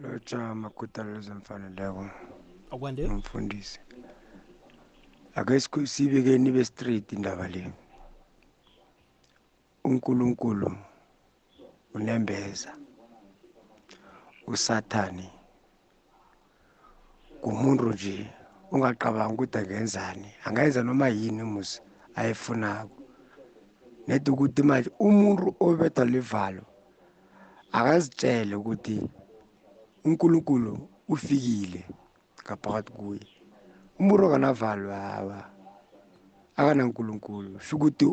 Lotsha 0.00 0.54
makutalo 0.54 1.14
lezemfaneleko 1.14 2.10
akwande? 2.70 3.04
Umfundisi 3.06 3.80
ake 5.34 5.60
sibeke 5.86 6.38
nibe 6.38 6.64
straight 6.64 7.12
indaba 7.12 7.48
le. 7.48 7.72
uNkulunkulu 9.84 10.76
unembeza. 11.94 12.76
Usathani 14.46 15.30
kumuntu 17.40 17.92
nje 17.92 18.30
ungacabanga 18.72 19.34
ukuthi 19.34 19.58
angenzani 19.58 20.28
angayenza 20.44 20.82
noma 20.82 21.08
yini 21.08 21.42
musi 21.42 21.80
ayifunako 22.18 22.96
nedi 24.06 24.30
ukuthi 24.30 24.62
manje 24.62 24.90
umuntu 24.98 25.54
obethwa 25.60 26.04
livalo 26.04 26.64
akazitshele 27.72 28.54
ukuthi 28.56 28.96
uNkulunkulu 30.04 30.88
ufikile 31.08 31.84
ngaphakathi 32.42 32.92
kuye. 32.92 33.26
Umuntu 33.98 34.22
okanavalo 34.26 34.90
hawa 34.90 35.38
akanankulunkulu 36.56 37.60
sho 37.60 37.76
ukuthi 37.76 38.06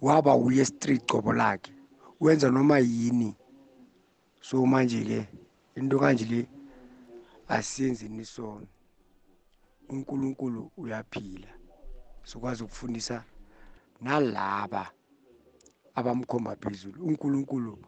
waba 0.00 0.36
uye 0.36 0.64
street 0.64 1.06
cobo 1.06 1.32
lakhe 1.32 1.72
wenza 2.20 2.50
noma 2.50 2.78
yini. 2.78 3.36
So 4.40 4.66
manje-ke 4.66 5.28
into 5.76 5.98
kanje 5.98 6.24
le 6.24 6.40
asiyenzeni 7.48 8.24
sona. 8.24 8.66
Unkulunkulu 9.88 10.72
uyaphila. 10.76 11.48
Sokwazi 12.24 12.64
ukufundisa 12.64 13.24
nalaba 14.00 14.90
abamkhomba 15.94 16.56
phezulu. 16.56 17.04
Unkulunkulu 17.04 17.78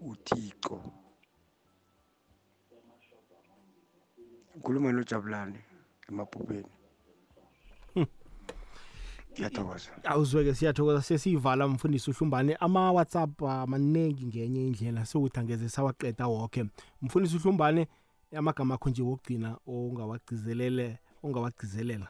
uthixo. 0.00 0.80
Ngikhuluma 4.56 4.92
nojabulane 4.92 5.60
emaphupheni 6.08 6.68
ngiyathokoza. 9.32 9.90
Awuzweke 10.04 10.54
siyathokoza. 10.54 11.02
Sesiyivala 11.02 11.68
mfundisi 11.68 12.10
uhlumbane. 12.10 12.54
Ama-whatsapp 12.60 13.42
amaningi 13.42 14.26
ngenye 14.26 14.66
indlela 14.66 15.06
sokuthi 15.06 15.40
angeze 15.40 15.68
sawaqeda 15.68 16.26
woke. 16.26 16.64
Mfundisi 17.02 17.36
uhlumbane 17.36 17.88
amagama 18.36 18.74
akho 18.74 18.90
nje 18.90 19.02
wokugcina 19.02 19.58
ongawagcizelele 19.66 20.98
ongawagcizelela? 21.22 22.08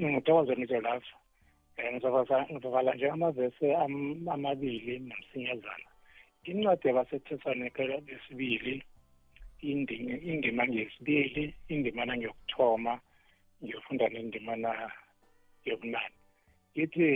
Ngithokoze 0.00 0.54
nje 0.54 0.80
lapho. 0.80 1.16
Um 1.78 1.94
ngizovala 2.52 2.94
nje 2.94 3.10
amavesi 3.10 3.66
amabili 4.34 4.98
nomsinyazana. 4.98 5.88
Incwadi 6.44 6.88
yabasethesalonike 6.88 8.00
besibili 8.06 8.82
indima 9.62 10.66
ngeyesibili 10.66 11.54
indimana 11.68 12.16
ngiyokuthoma 12.16 13.00
ngiyofunda 13.62 14.08
nendimana 14.08 14.90
yobunane. 15.64 16.14
Ithi 16.74 17.08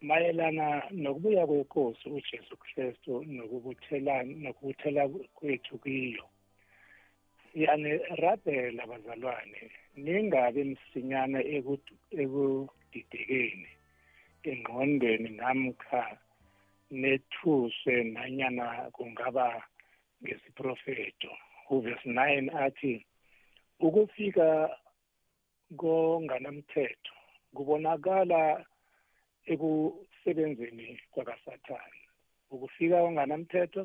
mayelana 0.00 0.82
nokubuya 0.90 1.46
kwenkosi 1.46 2.08
ujesu 2.08 2.56
kristu 2.56 3.24
nokubuthelana 3.26 4.34
nokubuthela 4.42 5.08
kwethu 5.34 5.78
kiyo 5.78 6.24
siyanirabhela 7.58 8.86
bazalwane 8.86 9.62
ningabe 10.02 10.64
msinyana 10.64 11.40
ekudidekeni 12.20 13.70
engqondweni 14.50 15.30
namkha 15.40 16.04
nethuswe 17.00 17.94
nanyana 18.14 18.66
kungaba 18.94 19.46
ngesiprofeto 20.22 21.32
uvesi 21.74 22.08
9 22.08 22.64
athi 22.64 22.94
ukufika 23.86 24.48
konganamthetho 25.80 27.14
kubonakala 27.56 28.40
ekusebenzeni 29.52 30.88
kwakasathane. 31.12 32.02
Ukufika 32.54 32.96
konganamthetho 33.02 33.82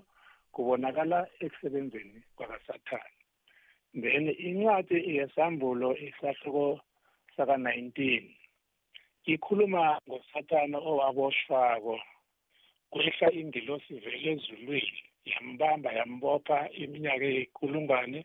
kubonakala 0.54 1.20
ekusebenzeni 1.44 2.20
kwakasathane. 2.38 3.23
Then 3.94 4.26
incwadi 4.40 5.18
yesambulo 5.18 5.98
isahluko 5.98 6.80
saka-19 7.38 8.24
ikhuluma 9.26 10.02
ngosathane 10.08 10.78
owaboshwako 10.78 12.00
kwehla 12.90 13.28
ingilosi 13.40 13.94
vele 13.94 14.32
ezulwini 14.32 15.02
yambamba 15.32 15.90
yambopha 15.98 16.58
iminyaka 16.84 17.26
eyikulungwane 17.26 18.20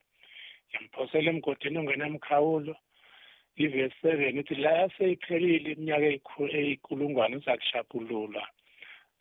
yamphosela 0.72 1.30
emgodini 1.32 1.78
ongenamkhawulo 1.78 2.74
ivesi 3.64 3.96
seven 4.02 4.38
ithi 4.40 4.54
la 4.64 4.88
seyiphelile 4.96 5.72
iminyaka 5.72 6.06
eyikulungwane 6.58 7.36
uzakushapululwa 7.36 8.44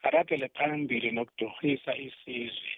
aragele 0.05 0.47
phambili 0.55 1.11
nokudurhisa 1.11 1.91
isizwe. 2.07 2.71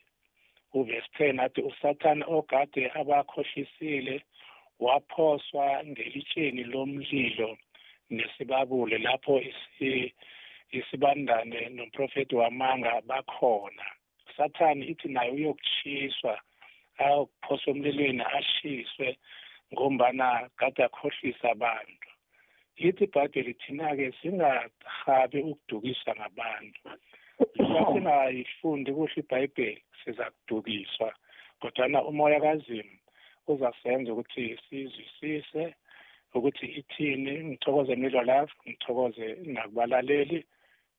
Uvesi 0.74 1.10
ten 1.18 1.40
athi 1.40 1.62
usathane 1.62 2.26
ogade 2.28 2.92
abakhohlisile 3.00 4.16
waphoswa 4.80 5.84
ngelitsheni 5.86 6.64
lomlilo 6.64 7.58
nesibabule 8.10 8.98
lapho 8.98 9.42
isibandane 10.72 11.70
nomprofeti 11.70 12.36
wamanga 12.36 13.02
bakhona. 13.02 13.86
Sathane 14.38 14.86
ithi 14.86 15.08
naye 15.08 15.32
uyokutshiswa 15.32 16.34
ayokuphoswa 16.98 17.70
emlilweni 17.74 18.24
ashiswe 18.38 19.18
ngombana 19.74 20.50
kade 20.60 20.84
akhohlisa 20.84 21.52
abantu. 21.52 22.10
Ithi 22.78 23.04
ibhayibheli 23.04 23.54
thina-ke 23.62 24.12
singahabi 24.22 25.40
ukudukiswa 25.52 26.16
ngabantu. 26.16 26.82
Singayifundi 27.58 28.94
kuhle 28.94 29.14
ibhayibheli 29.18 29.84
siza 30.06 30.32
kudukiswa 30.32 31.14
kodwana 31.60 32.04
umoya 32.04 32.40
kazimu 32.42 32.96
uzasenza 33.48 34.14
ukuthi 34.14 34.60
sizwisise 34.70 35.76
ukuthi 36.34 36.66
ithini 36.66 37.44
ngithokoze 37.44 37.96
milwa 37.96 38.24
lapho 38.24 38.56
ngithokoze 38.68 39.36
nakubalaleli 39.46 40.46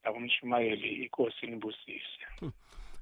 nakumshumayeli 0.05 0.89
inkosi 1.03 1.47
nibusise 1.47 2.25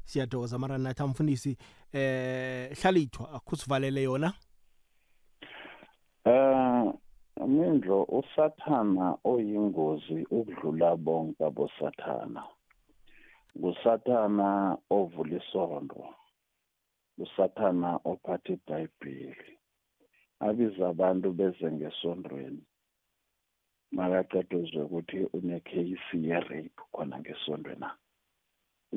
siyathokoza 0.04 0.58
mara 0.58 0.78
nathi 0.78 1.02
amfundisi 1.02 1.56
eh 1.92 2.70
hlalithwa 2.80 3.32
akusivalele 3.32 4.02
yona? 4.02 4.32
Eh 6.24 6.92
mindlo 7.46 8.02
usathana 8.02 9.16
oyingozi 9.24 10.26
ukudlula 10.30 10.96
bonke 10.96 11.44
abosathana. 11.44 12.42
Ngusathana 13.56 14.48
ovula 14.96 15.36
isondo 15.40 16.00
usathana 17.22 17.90
ophatha 18.10 18.50
ibhayibheli 18.56 19.52
abiza 20.46 20.82
abantu 20.92 21.28
beze 21.38 21.66
ngesondweni. 21.72 22.64
Makaceduzwe 23.96 24.80
ukuthi 24.86 25.18
unekheyisi 25.36 26.16
ye-rape 26.26 26.82
khona 26.92 27.16
ngesondo 27.22 27.72
na 27.82 27.90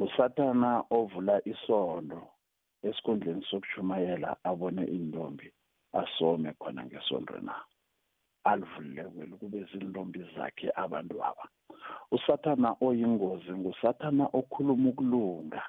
usathana 0.03 0.69
ovula 0.97 1.35
isondo 1.53 2.21
esikhundleni 2.87 3.43
sokushumayela 3.49 4.29
abone 4.49 4.83
intombi 4.97 5.47
asome 6.01 6.49
khona 6.61 6.81
ngesondo 6.85 7.35
na 7.47 7.55
alivulile 8.49 9.03
kweli 9.13 9.35
kube 9.41 9.59
zintombi 9.71 10.21
zakhe 10.35 10.67
abantu 10.83 11.15
aba. 11.29 11.45
Usathana 12.11 12.69
oyingozi 12.87 13.51
ngusathana 13.59 14.25
okhuluma 14.39 14.89
ukulunga 14.89 15.61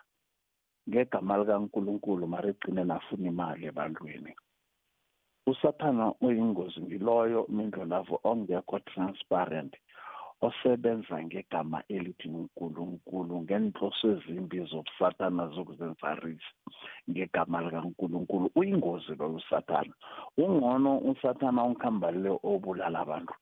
ngegama 0.88 1.38
likankulunkulu 1.38 2.26
mara 2.26 2.48
egcine 2.52 2.82
nafuna 2.84 3.26
imali 3.30 3.64
ebantwini. 3.70 4.32
Usathana 5.50 6.04
oyingozi 6.26 6.80
ngiloyo 6.82 7.40
mindlolavo 7.54 8.16
ongekho 8.30 8.78
transparent 8.90 9.72
osebenza 10.46 11.16
ngegama 11.24 11.78
elithi 11.94 12.28
unkulunkulu 12.28 13.34
ngenhloso 13.42 14.06
ezimbi 14.14 14.58
zobusathana 14.70 15.44
zokuzenza 15.54 16.10
rich 16.22 16.46
ngegama 17.10 17.58
likankulunkulu. 17.64 18.46
Uyingozi 18.58 19.12
loyo 19.18 19.34
usathana. 19.40 19.94
Ungcono 20.42 20.98
usathana 21.10 21.62
onkhamba 21.62 22.08
le 22.10 22.30
obulala 22.50 22.98
abantu. 23.04 23.34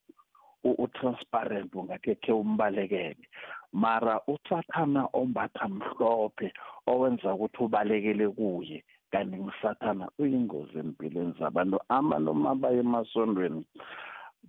Utransparent 0.65 1.75
ungakekhe 1.75 2.33
umbalekele. 2.33 3.25
Mara 3.73 4.21
usathana 4.27 5.09
ombatha 5.13 5.69
mhlophe 5.69 6.53
owenza 6.87 7.35
ukuthi 7.35 7.63
ubalekele 7.65 8.29
kuye 8.29 8.85
kanti 9.11 9.37
ngusathana 9.37 10.09
uyingozi 10.19 10.79
empilweni 10.79 11.35
zabantu. 11.39 11.79
Amanoma 11.89 12.55
baye 12.55 12.79
emasondweni 12.79 13.65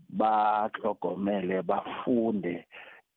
bahlogomele 0.10 1.62
bafunde 1.62 2.66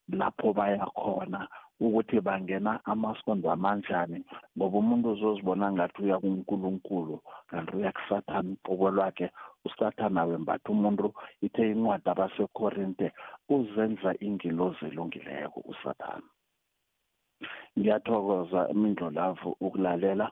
lapho 0.09 0.53
baya 0.53 0.87
khona 0.87 1.49
ukuthi 1.81 2.21
bangena 2.27 2.73
amasondo 2.93 3.47
amanjani 3.51 4.19
ngoba 4.57 4.77
umuntu 4.79 5.07
uzozibona 5.15 5.67
ngathi 5.73 5.99
uya 6.03 6.19
kunkulunkulu 6.23 7.17
kanti 7.51 7.73
uya 7.77 7.93
kusathana 7.97 8.51
uqobo 8.55 8.87
lwakhe 8.97 9.27
usathana 9.67 10.21
wembatha 10.29 10.69
umuntu 10.77 11.07
ithe 11.47 11.63
incwadi 11.73 12.09
abasekorinte 12.11 13.07
uzenza 13.55 14.11
ingilozi 14.27 14.83
elungileko 14.89 15.59
usathana 15.73 16.29
ngiyathokoza 17.79 18.61
imindlolavu 18.75 19.51
ukulalela 19.67 20.27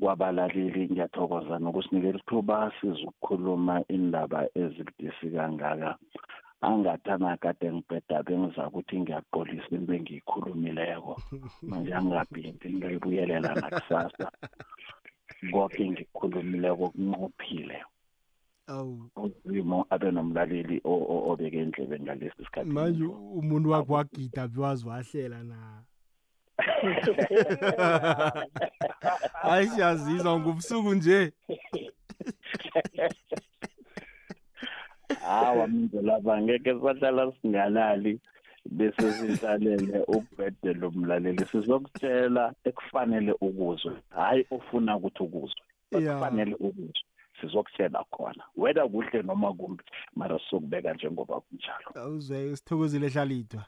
kwabalaleli 0.00 0.82
ngiyathokoza 0.90 1.54
nokusinikela 1.58 2.18
ithuba 2.22 2.56
sizokukhuluma 2.76 3.74
indaba 3.96 4.40
ezibudisi 4.62 5.26
kangaka. 5.34 5.90
Angathana 6.60 7.36
kade 7.36 7.72
ngibheda 7.72 8.22
bengiza 8.22 8.66
ukuthi 8.68 9.00
ngiyaxolisa 9.00 9.68
into 9.70 9.92
engiyikhulumileko. 9.94 11.22
Manje 11.62 11.94
angingabhindi 11.94 12.72
ngiyibuyelela 12.74 13.54
nakusasa. 13.54 14.30
Konke 15.52 15.90
ngikukhulumileko 15.90 16.90
kunqophile. 16.90 17.82
Awu. 18.66 19.10
Uzimo 19.16 19.86
abe 19.90 20.10
nomlaleli 20.10 20.80
o- 20.84 21.06
o- 21.14 21.30
obeke 21.32 21.58
indlebe 21.62 21.98
ngalesi 22.00 22.44
sikhathi. 22.44 22.70
Manje 22.70 23.04
umuntu 23.04 23.70
wakho 23.70 23.92
wagida 23.92 24.48
biwazi 24.48 24.88
wahlela 24.88 25.42
na? 25.44 25.82
Hayi 29.42 29.68
siyazizwa 29.68 30.40
ngobusuku 30.40 30.94
nje. 30.94 31.32
hawa 35.14 35.66
mindlolava 35.66 36.40
ngeke 36.42 36.74
sahlala 36.80 37.32
singalali 37.42 38.20
bese 38.70 39.12
sihlalele 39.12 40.04
ukubhedela 40.08 40.88
umlaleli 40.88 41.44
sizokutshela 41.46 42.54
ekufanele 42.64 43.32
ukuzwe 43.32 43.92
hayi 44.10 44.46
ofuna 44.50 44.96
ukuthi 44.96 45.22
ukuzwe 45.22 45.62
Yeah. 45.92 46.04
ekufanele 46.04 46.54
ukuzwe. 46.54 47.04
Sizokutshela 47.40 48.04
khona 48.10 48.44
whether 48.56 48.88
kuhle 48.90 49.22
noma 49.22 49.52
kumbi 49.52 49.82
mara 50.16 50.38
sizokubeka 50.38 50.94
njengoba 50.94 51.40
kunjalo. 51.40 51.90
Awuzwe 51.94 52.56
sithokozile 52.56 53.06
ehlalithwa 53.06 53.64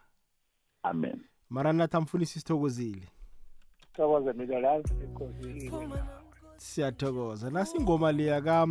amen. 0.83 1.21
Mara 1.51 1.73
nathi 1.73 1.97
amfunisi 1.97 2.41
sithokozile 2.41 3.09
thokoze 3.93 4.33
mina 4.33 4.61
lazi 4.61 4.95
enkosi 5.05 5.71
siyathokoza. 6.57 7.51
Nasi 7.51 7.77
ingoma 7.77 8.13
leya 8.13 8.41
ka 8.41 8.67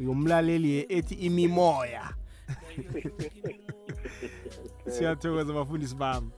yomlaleli 0.00 0.86
ethi 0.88 1.14
imimoya. 1.14 2.14
Siyathokoza 4.92 5.52
bafundisi 5.52 5.94
bami. 5.94 6.28